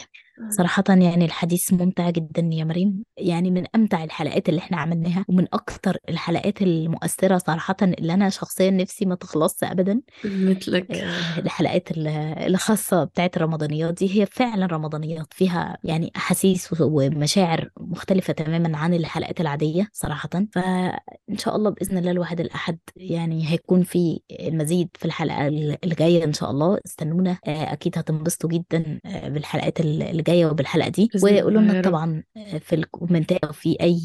صراحة 0.50 0.84
يعني 0.90 1.26
الحديث 1.26 1.74
ممتع 1.74 2.10
جدا 2.10 2.50
يا 2.52 2.64
مريم. 2.64 3.04
يعني 3.18 3.52
من 3.52 3.64
أمتع 3.76 4.04
الحلقات 4.04 4.50
اللي 4.50 4.60
إحنا 4.60 4.78
عملناها 4.78 5.26
ومن 5.30 5.48
أكتر 5.54 5.98
الحلقات 6.10 6.62
المؤثرة 6.62 7.38
صراحة 7.38 7.76
اللي 7.84 8.14
أنا 8.14 8.30
شخصيا 8.30 8.72
نفسي 8.72 9.06
ما 9.06 9.16
تخلصش 9.16 9.64
أبدا. 9.64 10.02
مثلك. 10.26 10.92
آه، 10.92 11.40
الحلقات 11.40 11.92
ال- 11.92 12.08
الخاصة 12.48 13.04
بتاعت 13.04 13.38
الرمضانيات 13.38 13.94
دي 13.94 14.22
هي 14.22 14.26
فعلا 14.26 14.66
رمضانيات 14.66 15.34
فيها 15.34 15.78
يعني 15.84 16.12
أحاسيس 16.16 16.70
ومشاعر 16.82 17.70
مختلفة 17.92 18.34
تماما 18.34 18.78
عن 18.78 18.94
الحلقات 18.94 19.42
العادية 19.42 19.90
صراحة 19.94 20.30
فإن 20.54 21.38
شاء 21.38 21.56
الله 21.56 21.70
بإذن 21.70 21.98
الله 21.98 22.12
الواحد 22.12 22.40
الأحد 22.40 22.78
يعني 22.96 23.52
هيكون 23.52 23.84
في 23.84 24.20
المزيد 24.40 24.90
في 24.94 25.06
الحلقة 25.06 25.48
الجاية 25.84 26.24
إن 26.24 26.34
شاء 26.34 26.52
الله. 26.52 26.80
استنونا. 26.86 27.38
آه، 27.48 27.74
أكيد 27.74 27.98
هتنبسطوا 27.98 28.50
جدا 28.50 29.00
آه، 29.06 29.30
بالحلقات 29.30 29.80
الجاية 29.80 30.46
وبالحلقة 30.46 30.90
دي. 30.90 31.10
وقولوا 31.24 31.62
لنا 31.62 31.82
طبعا 31.82 32.24
آه، 32.38 32.58
في 32.58 32.76
الكومنتات 32.76 33.46
في 33.54 33.78
أي 33.82 34.02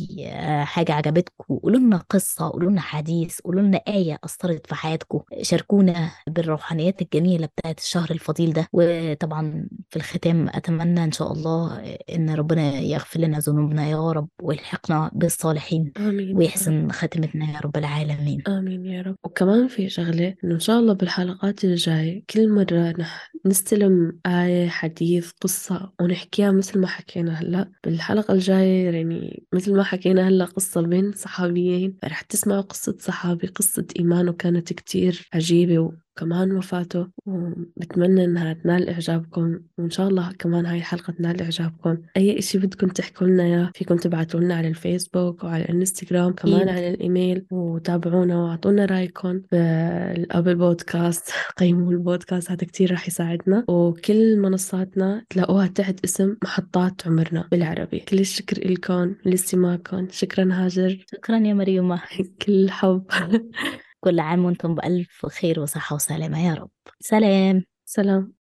حاجة 0.65 0.93
عجبتكم. 0.93 1.59
قولوا 1.59 1.81
لنا 1.81 1.97
قصة 1.97 2.51
قولوا 2.51 2.71
لنا 2.71 2.81
حديث 2.81 3.41
قولوا 3.41 3.63
لنا 3.63 3.81
آية 3.89 4.19
أثرت 4.25 4.67
في 4.67 4.75
حياتكم. 4.75 5.21
شاركونا 5.43 6.11
بالروحانيات 6.29 7.03
الجميلة 7.03 7.47
بتاعت 7.47 7.79
الشهر 7.79 8.11
الفضيل 8.11 8.53
ده. 8.53 8.69
وطبعا 8.73 9.69
في 9.91 9.97
الختام 9.97 10.49
أتمنى 10.49 11.05
إن 11.05 11.13
شاء 11.13 11.33
الله 11.33 11.83
إن 12.15 12.31
ربنا 12.31 12.73
يغفر 12.79 13.21
لنا 13.21 13.39
ذنوبنا. 13.39 13.72
يا 13.79 14.13
رب 14.13 14.29
ويلحقنا 14.43 15.11
بالصالحين 15.15 15.93
آمين 15.97 16.37
ويحسن 16.37 16.91
ختمتنا 16.91 17.53
يا 17.53 17.59
رب 17.59 17.77
العالمين. 17.77 18.43
آمين 18.49 18.87
يا 18.87 19.03
رب. 19.03 19.17
وكمان 19.25 19.69
في 19.69 19.89
شغلة 19.89 20.35
إنه 20.45 20.55
إن 20.55 20.61
شاء 20.61 20.79
الله 20.79 20.93
بالحلقات 20.93 21.65
الجاية 21.65 22.25
كل 22.31 22.49
مرة 22.49 22.95
نح 22.99 23.31
نستلم 23.47 24.19
آية 24.27 24.69
حديث 24.69 25.31
قصة 25.41 25.93
ونحكيها 26.01 26.53
مثل 26.53 26.79
ما 26.79 26.87
حكينا 26.87 27.33
هلأ. 27.33 27.71
بالحلقة 27.85 28.35
الجاية 28.35 28.91
يعني 28.91 29.47
مثل 29.53 29.77
ما 29.77 29.83
حكينا 29.83 30.29
هلأ 30.29 30.45
قصة 30.45 30.81
بين 30.83 31.13
صحابيين 31.13 31.97
رح 32.05 32.21
تسمعوا 32.21 32.61
قصة 32.61 32.97
صحابي 32.99 33.47
قصة 33.47 33.87
إيمانه 33.99 34.33
كانت 34.33 34.73
كتير 34.73 35.29
عجيبة 35.35 35.93
وكمان 36.17 36.53
وفاته 36.53 37.07
وبتمنى 37.27 38.25
إنها 38.25 38.53
تنال 38.53 38.89
إعجابكم 38.89 39.61
وإن 39.79 39.91
شاء 39.91 40.09
الله 40.09 40.33
كمان 40.39 40.67
هاي 40.67 40.79
الحلقة 40.79 41.13
تنال 41.13 41.43
إعجابكم. 41.43 41.99
أي 42.17 42.39
إشي 42.39 42.59
بدكم 42.59 42.89
تحكوا 42.89 43.27
لنا 43.27 43.43
إياه 43.43 43.71
فيكم 43.75 43.97
تبعتوا 43.97 44.41
لنا 44.41 44.55
على 44.55 44.69
الفيسبوك 44.69 45.45
وعلى 45.45 45.65
الإنستغرام 45.65 46.33
كمان 46.33 46.69
على 46.69 46.91
الإيميل 46.91 47.47
وتابعونا 47.51 48.43
وأعطونا 48.43 48.85
رأيكم. 48.85 49.43
بالأبل 49.53 50.55
بودكاست 50.55 51.31
قيموا 51.61 51.93
البودكاست 51.93 52.51
هذا 52.51 52.67
كتير 52.67 52.91
راح 52.91 53.09
يساعدنا. 53.09 53.65
وكل 53.69 54.37
منصاتنا 54.37 55.25
تلاقوها 55.31 55.67
تحت 55.67 56.05
اسم 56.05 56.37
محطات 56.45 57.07
عمرنا 57.07 57.49
بالعربي. 57.51 57.99
كل 57.99 58.19
الشكر 58.19 58.71
لكم 58.71 59.15
لاستماعكم. 59.25 60.09
شكرا 60.11 60.49
هاجر. 60.53 61.05
شكرا 61.15 61.37
يا 61.37 61.55
مريومة. 61.55 62.03
كل 62.43 62.53
الحب 62.65 63.03
كل 64.05 64.21
عام 64.21 64.45
وأنتم 64.45 64.75
بألف 64.75 65.27
خير 65.27 65.61
وصحة 65.61 65.97
وسلامة. 65.97 66.47
يا 66.47 66.55
رب. 66.55 66.71
سلام. 67.01 67.65
سلام. 67.85 68.33